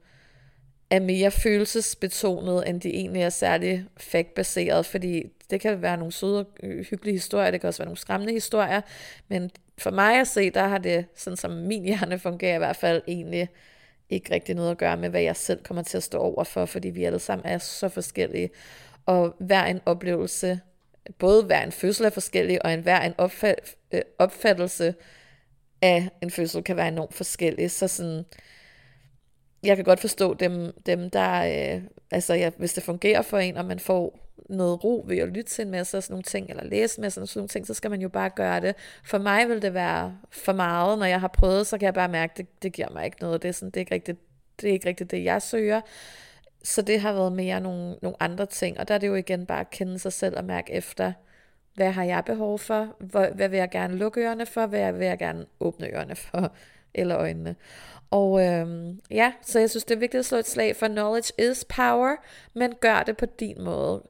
er 0.91 1.01
mere 1.01 1.31
følelsesbetonet, 1.31 2.69
end 2.69 2.81
de 2.81 2.89
egentlig 2.89 3.23
er 3.23 3.31
særlig 3.31 3.85
faktbaseret, 3.97 4.87
fordi 4.87 5.23
det 5.51 5.61
kan 5.61 5.83
være 5.83 5.97
nogle 5.97 6.13
søde 6.13 6.39
og 6.39 6.47
hyggelige 6.91 7.15
historier, 7.15 7.51
det 7.51 7.61
kan 7.61 7.69
også 7.69 7.79
være 7.79 7.89
nogle 7.89 7.99
skræmmende 7.99 8.33
historier, 8.33 8.81
men 9.29 9.51
for 9.79 9.91
mig 9.91 10.21
at 10.21 10.29
se, 10.29 10.51
der 10.51 10.69
har 10.69 10.79
det, 10.79 11.07
sådan 11.15 11.37
som 11.37 11.51
min 11.51 11.85
hjerne 11.85 12.19
fungerer 12.19 12.55
i 12.55 12.59
hvert 12.59 12.77
fald, 12.77 13.03
egentlig 13.09 13.49
ikke 14.11 14.35
rigtig 14.35 14.55
noget 14.55 14.71
at 14.71 14.79
gøre 14.79 14.97
med, 14.97 15.09
hvad 15.09 15.23
jeg 15.23 15.37
selv 15.37 15.63
kommer 15.63 15.83
til 15.83 15.97
at 15.97 16.03
stå 16.03 16.19
over 16.19 16.45
for, 16.45 16.67
fordi 16.67 16.89
vi 16.89 17.05
alle 17.05 17.19
sammen 17.19 17.47
er 17.47 17.59
så 17.59 17.89
forskellige, 17.89 18.51
og 19.07 19.35
hver 19.39 19.65
en 19.65 19.81
oplevelse 19.87 20.61
både 21.19 21.45
hver 21.45 21.63
en 21.63 21.73
fødsel 21.73 22.07
er 22.07 22.11
forskellig, 22.11 22.65
og 22.65 22.73
en 22.73 22.81
hver 22.81 23.01
øh, 23.01 23.07
en 23.91 24.03
opfattelse 24.19 24.95
af 25.83 26.09
en 26.23 26.31
fødsel 26.31 26.63
kan 26.63 26.77
være 26.77 26.89
enormt 26.89 27.15
forskellig. 27.15 27.71
Så 27.71 27.89
sådan, 27.89 28.25
jeg 29.67 29.77
kan 29.77 29.85
godt 29.85 30.01
forstå 30.01 30.35
dem, 30.35 30.73
dem 30.87 31.11
der, 31.11 31.75
øh, 31.75 31.83
altså 32.11 32.35
ja, 32.35 32.51
hvis 32.57 32.73
det 32.73 32.83
fungerer 32.83 33.23
for 33.23 33.39
en, 33.39 33.57
og 33.57 33.65
man 33.65 33.79
får 33.79 34.19
noget 34.49 34.85
ro 34.85 35.05
ved 35.09 35.19
at 35.19 35.29
lytte 35.29 35.51
til 35.51 35.65
en 35.65 35.71
masse 35.71 35.97
og 35.97 36.03
sådan 36.03 36.13
nogle 36.13 36.23
ting, 36.23 36.51
eller 36.51 36.65
læse 36.65 37.01
med 37.01 37.11
sådan 37.11 37.29
nogle 37.35 37.49
ting, 37.49 37.67
så 37.67 37.75
skal 37.75 37.91
man 37.91 38.01
jo 38.01 38.09
bare 38.09 38.31
gøre 38.31 38.61
det. 38.61 38.75
For 39.05 39.19
mig 39.19 39.49
vil 39.49 39.63
det 39.63 39.75
være 39.75 40.19
for 40.31 40.53
meget, 40.53 40.99
når 40.99 41.07
jeg 41.07 41.21
har 41.21 41.29
prøvet, 41.29 41.67
så 41.67 41.79
kan 41.79 41.87
jeg 41.87 41.95
bare 41.95 42.09
mærke, 42.09 42.31
at 42.31 42.37
det, 42.37 42.63
det 42.63 42.73
giver 42.73 42.91
mig 42.91 43.05
ikke 43.05 43.17
noget. 43.21 43.43
Det 43.43 43.49
er, 43.49 43.53
sådan, 43.53 43.71
det 43.71 43.77
er 43.77 43.81
ikke 43.81 43.95
rigtigt 43.95 44.19
det 44.61 44.69
er 44.69 44.73
ikke 44.73 44.89
rigtigt 44.89 45.11
det, 45.11 45.25
jeg 45.25 45.43
søger. 45.43 45.81
Så 46.63 46.83
det 46.83 47.01
har 47.01 47.13
været 47.13 47.33
mere 47.33 47.61
nogle, 47.61 47.97
nogle 48.03 48.23
andre 48.23 48.47
ting, 48.47 48.81
og 48.81 48.89
der 48.89 48.95
er 48.95 48.99
det 48.99 49.07
jo 49.07 49.15
igen 49.15 49.47
bare 49.47 49.61
at 49.61 49.71
kende 49.71 49.99
sig 49.99 50.13
selv 50.13 50.37
og 50.37 50.45
mærke 50.45 50.73
efter, 50.73 51.13
hvad 51.75 51.91
har 51.91 52.05
jeg 52.05 52.25
behov 52.25 52.59
for, 52.59 52.97
hvad, 52.99 53.29
hvad 53.31 53.49
vil 53.49 53.59
jeg 53.59 53.71
gerne 53.71 53.97
lukke 53.97 54.21
ørerne 54.21 54.47
for, 54.47 54.67
hvad 54.67 54.93
vil 54.93 55.07
jeg 55.07 55.19
gerne 55.19 55.47
åbne 55.61 55.87
ørerne 55.87 56.17
for, 56.17 56.53
eller 56.95 57.17
øjnene. 57.17 57.57
Og 58.11 58.45
øhm, 58.45 59.01
ja, 59.11 59.33
så 59.43 59.59
jeg 59.59 59.71
synes, 59.71 59.85
det 59.85 59.95
er 59.95 59.99
vigtigt 59.99 60.19
at 60.19 60.25
slå 60.25 60.39
et 60.39 60.49
slag 60.49 60.77
for 60.77 60.87
knowledge 60.89 61.33
is 61.51 61.65
power, 61.65 62.17
men 62.55 62.75
gør 62.81 63.03
det 63.03 63.17
på 63.17 63.27
din 63.27 63.63
måde. 63.63 64.03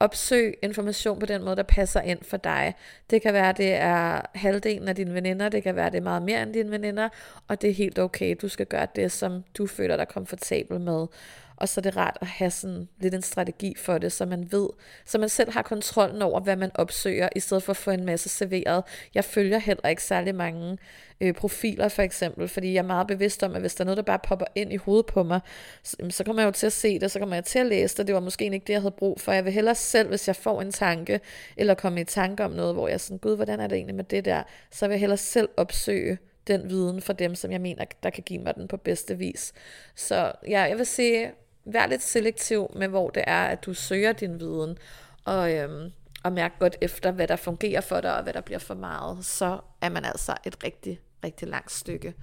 Opsøg 0.00 0.58
information 0.62 1.18
på 1.18 1.26
den 1.26 1.44
måde, 1.44 1.56
der 1.56 1.62
passer 1.62 2.00
ind 2.00 2.18
for 2.22 2.36
dig. 2.36 2.74
Det 3.10 3.22
kan 3.22 3.34
være, 3.34 3.52
det 3.52 3.74
er 3.74 4.20
halvdelen 4.34 4.88
af 4.88 4.96
dine 4.96 5.14
veninder, 5.14 5.48
det 5.48 5.62
kan 5.62 5.76
være, 5.76 5.90
det 5.90 5.96
er 5.96 6.02
meget 6.02 6.22
mere 6.22 6.42
end 6.42 6.52
dine 6.54 6.70
veninder, 6.70 7.08
og 7.48 7.62
det 7.62 7.70
er 7.70 7.74
helt 7.74 7.98
okay. 7.98 8.36
Du 8.42 8.48
skal 8.48 8.66
gøre 8.66 8.86
det, 8.96 9.12
som 9.12 9.44
du 9.58 9.66
føler 9.66 9.96
dig 9.96 10.08
komfortabel 10.08 10.80
med. 10.80 11.06
Og 11.56 11.68
så 11.68 11.80
er 11.80 11.82
det 11.82 11.96
rart 11.96 12.18
at 12.20 12.26
have 12.26 12.50
sådan 12.50 12.88
lidt 13.00 13.14
en 13.14 13.22
strategi 13.22 13.74
for 13.78 13.98
det, 13.98 14.12
så 14.12 14.26
man 14.26 14.52
ved, 14.52 14.68
så 15.04 15.18
man 15.18 15.28
selv 15.28 15.52
har 15.52 15.62
kontrollen 15.62 16.22
over, 16.22 16.40
hvad 16.40 16.56
man 16.56 16.70
opsøger, 16.74 17.28
i 17.36 17.40
stedet 17.40 17.62
for 17.62 17.70
at 17.70 17.76
få 17.76 17.90
en 17.90 18.04
masse 18.04 18.28
serveret. 18.28 18.84
Jeg 19.14 19.24
følger 19.24 19.58
heller 19.58 19.88
ikke 19.88 20.02
særlig 20.02 20.34
mange 20.34 20.78
øh, 21.20 21.34
profiler 21.34 21.88
for 21.88 22.02
eksempel, 22.02 22.48
fordi 22.48 22.72
jeg 22.72 22.78
er 22.78 22.86
meget 22.86 23.06
bevidst 23.06 23.42
om, 23.42 23.54
at 23.54 23.60
hvis 23.60 23.74
der 23.74 23.84
er 23.84 23.86
noget, 23.86 23.96
der 23.96 24.02
bare 24.02 24.18
popper 24.18 24.46
ind 24.54 24.72
i 24.72 24.76
hovedet 24.76 25.06
på 25.06 25.22
mig, 25.22 25.40
så, 25.82 25.96
så 26.10 26.24
kommer 26.24 26.42
jeg 26.42 26.46
jo 26.46 26.52
til 26.52 26.66
at 26.66 26.72
se 26.72 26.98
det, 26.98 27.10
så 27.10 27.18
kommer 27.18 27.36
jeg 27.36 27.44
til 27.44 27.58
at 27.58 27.66
læse 27.66 27.96
det. 27.96 28.06
Det 28.06 28.14
var 28.14 28.20
måske 28.20 28.44
ikke 28.44 28.58
det, 28.66 28.72
jeg 28.72 28.80
havde 28.80 28.94
brug 28.98 29.20
for. 29.20 29.32
Jeg 29.32 29.44
vil 29.44 29.52
hellere 29.52 29.74
selv, 29.74 30.08
hvis 30.08 30.28
jeg 30.28 30.36
får 30.36 30.62
en 30.62 30.72
tanke, 30.72 31.20
eller 31.56 31.74
kommer 31.74 32.00
i 32.00 32.04
tanke 32.04 32.44
om 32.44 32.50
noget, 32.50 32.74
hvor 32.74 32.88
jeg 32.88 32.94
er 32.94 32.98
sådan, 32.98 33.18
gud, 33.18 33.36
hvordan 33.36 33.60
er 33.60 33.66
det 33.66 33.76
egentlig 33.76 33.96
med 33.96 34.04
det 34.04 34.24
der, 34.24 34.42
så 34.70 34.86
vil 34.86 34.92
jeg 34.92 35.00
hellere 35.00 35.18
selv 35.18 35.48
opsøge 35.56 36.18
den 36.46 36.70
viden 36.70 37.00
for 37.00 37.12
dem, 37.12 37.34
som 37.34 37.52
jeg 37.52 37.60
mener, 37.60 37.84
der 38.02 38.10
kan 38.10 38.22
give 38.22 38.42
mig 38.42 38.54
den 38.54 38.68
på 38.68 38.76
bedste 38.76 39.18
vis. 39.18 39.52
Så 39.94 40.32
ja, 40.48 40.60
jeg 40.60 40.78
vil 40.78 40.86
sige, 40.86 41.32
vær 41.64 41.86
lidt 41.86 42.02
selektiv 42.02 42.70
med, 42.76 42.88
hvor 42.88 43.10
det 43.10 43.24
er, 43.26 43.44
at 43.44 43.64
du 43.64 43.74
søger 43.74 44.12
din 44.12 44.40
viden, 44.40 44.78
og, 45.24 45.54
øhm, 45.54 45.92
og 46.24 46.32
mærk 46.32 46.58
godt 46.58 46.76
efter, 46.80 47.10
hvad 47.10 47.28
der 47.28 47.36
fungerer 47.36 47.80
for 47.80 48.00
dig, 48.00 48.16
og 48.16 48.22
hvad 48.22 48.32
der 48.32 48.40
bliver 48.40 48.58
for 48.58 48.74
meget, 48.74 49.24
så 49.24 49.60
er 49.80 49.88
man 49.88 50.04
altså 50.04 50.36
et 50.44 50.64
rigtig, 50.64 51.00
rigtig 51.24 51.48
langt 51.48 51.72
stykke. 51.72 52.14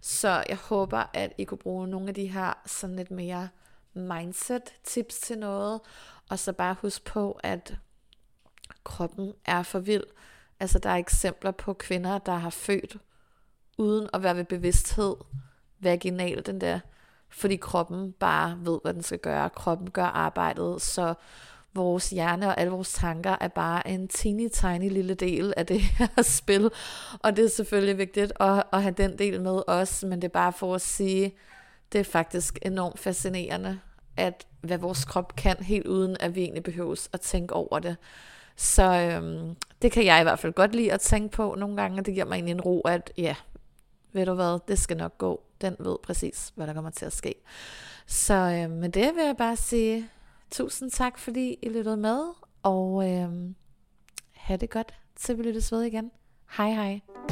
Så 0.00 0.44
jeg 0.48 0.56
håber, 0.56 1.10
at 1.14 1.32
I 1.38 1.44
kunne 1.44 1.58
bruge 1.58 1.88
nogle 1.88 2.08
af 2.08 2.14
de 2.14 2.26
her 2.26 2.62
sådan 2.66 2.96
lidt 2.96 3.10
mere 3.10 3.48
mindset 3.94 4.62
tips 4.84 5.18
til 5.18 5.38
noget, 5.38 5.80
og 6.28 6.38
så 6.38 6.52
bare 6.52 6.76
husk 6.80 7.04
på, 7.04 7.40
at 7.42 7.74
kroppen 8.84 9.32
er 9.44 9.62
for 9.62 9.78
vild. 9.78 10.04
Altså 10.60 10.78
der 10.78 10.90
er 10.90 10.96
eksempler 10.96 11.50
på 11.50 11.72
kvinder, 11.72 12.18
der 12.18 12.32
har 12.32 12.50
født 12.50 12.96
uden 13.78 14.08
at 14.12 14.22
være 14.22 14.36
ved 14.36 14.44
bevidsthed 14.44 15.16
vaginal, 15.80 16.46
den 16.46 16.60
der 16.60 16.80
fordi 17.32 17.56
kroppen 17.56 18.12
bare 18.12 18.58
ved, 18.62 18.78
hvad 18.82 18.94
den 18.94 19.02
skal 19.02 19.18
gøre. 19.18 19.50
Kroppen 19.50 19.90
gør 19.90 20.04
arbejdet, 20.04 20.82
så 20.82 21.14
vores 21.74 22.10
hjerne 22.10 22.48
og 22.48 22.60
alle 22.60 22.70
vores 22.72 22.92
tanker 22.92 23.36
er 23.40 23.48
bare 23.48 23.88
en 23.88 24.08
teeny 24.08 24.48
tiny 24.48 24.92
lille 24.92 25.14
del 25.14 25.54
af 25.56 25.66
det 25.66 25.80
her 25.98 26.22
spil. 26.22 26.70
Og 27.22 27.36
det 27.36 27.44
er 27.44 27.48
selvfølgelig 27.48 27.98
vigtigt 27.98 28.32
at, 28.40 28.62
at 28.72 28.82
have 28.82 28.94
den 28.96 29.18
del 29.18 29.40
med 29.40 29.62
os, 29.66 30.04
men 30.04 30.22
det 30.22 30.28
er 30.28 30.32
bare 30.32 30.52
for 30.52 30.74
at 30.74 30.80
sige, 30.80 31.34
det 31.92 31.98
er 31.98 32.04
faktisk 32.04 32.58
enormt 32.62 32.98
fascinerende, 32.98 33.80
at 34.16 34.46
hvad 34.60 34.78
vores 34.78 35.04
krop 35.04 35.36
kan, 35.36 35.56
helt 35.56 35.86
uden 35.86 36.16
at 36.20 36.34
vi 36.34 36.40
egentlig 36.40 36.62
behøves 36.62 37.10
at 37.12 37.20
tænke 37.20 37.54
over 37.54 37.78
det. 37.78 37.96
Så 38.56 38.82
øhm, 38.82 39.56
det 39.82 39.92
kan 39.92 40.04
jeg 40.04 40.20
i 40.20 40.22
hvert 40.22 40.38
fald 40.38 40.52
godt 40.52 40.74
lide 40.74 40.92
at 40.92 41.00
tænke 41.00 41.36
på 41.36 41.54
nogle 41.58 41.76
gange, 41.76 41.98
og 41.98 42.06
det 42.06 42.14
giver 42.14 42.26
mig 42.26 42.34
egentlig 42.34 42.52
en 42.52 42.60
ro, 42.60 42.80
at 42.80 43.12
ja, 43.18 43.34
ved 44.12 44.26
du 44.26 44.34
hvad, 44.34 44.58
det 44.68 44.78
skal 44.78 44.96
nok 44.96 45.18
gå. 45.18 45.42
Den 45.62 45.76
ved 45.78 45.96
præcis, 46.02 46.52
hvad 46.54 46.66
der 46.66 46.72
kommer 46.72 46.90
til 46.90 47.06
at 47.06 47.12
ske. 47.12 47.34
Så 48.06 48.34
øh, 48.34 48.70
med 48.70 48.88
det 48.88 49.14
vil 49.14 49.24
jeg 49.24 49.36
bare 49.36 49.56
sige 49.56 50.08
tusind 50.50 50.90
tak, 50.90 51.18
fordi 51.18 51.56
I 51.62 51.68
lyttede 51.68 51.96
med, 51.96 52.24
og 52.62 53.10
øh, 53.10 53.28
have 54.32 54.56
det 54.56 54.70
godt, 54.70 54.94
til 55.16 55.38
vi 55.38 55.42
lyttes 55.42 55.72
ved 55.72 55.82
igen. 55.82 56.10
Hej 56.56 56.70
hej. 56.70 57.31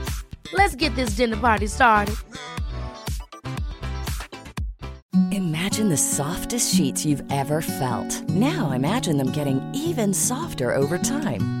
Let's 0.53 0.75
get 0.75 0.95
this 0.95 1.15
dinner 1.15 1.37
party 1.37 1.67
started. 1.67 2.15
Imagine 5.31 5.89
the 5.89 5.97
softest 5.97 6.75
sheets 6.75 7.05
you've 7.05 7.23
ever 7.31 7.61
felt. 7.61 8.21
Now 8.29 8.71
imagine 8.71 9.17
them 9.17 9.31
getting 9.31 9.61
even 9.73 10.13
softer 10.13 10.73
over 10.75 10.97
time. 10.97 11.60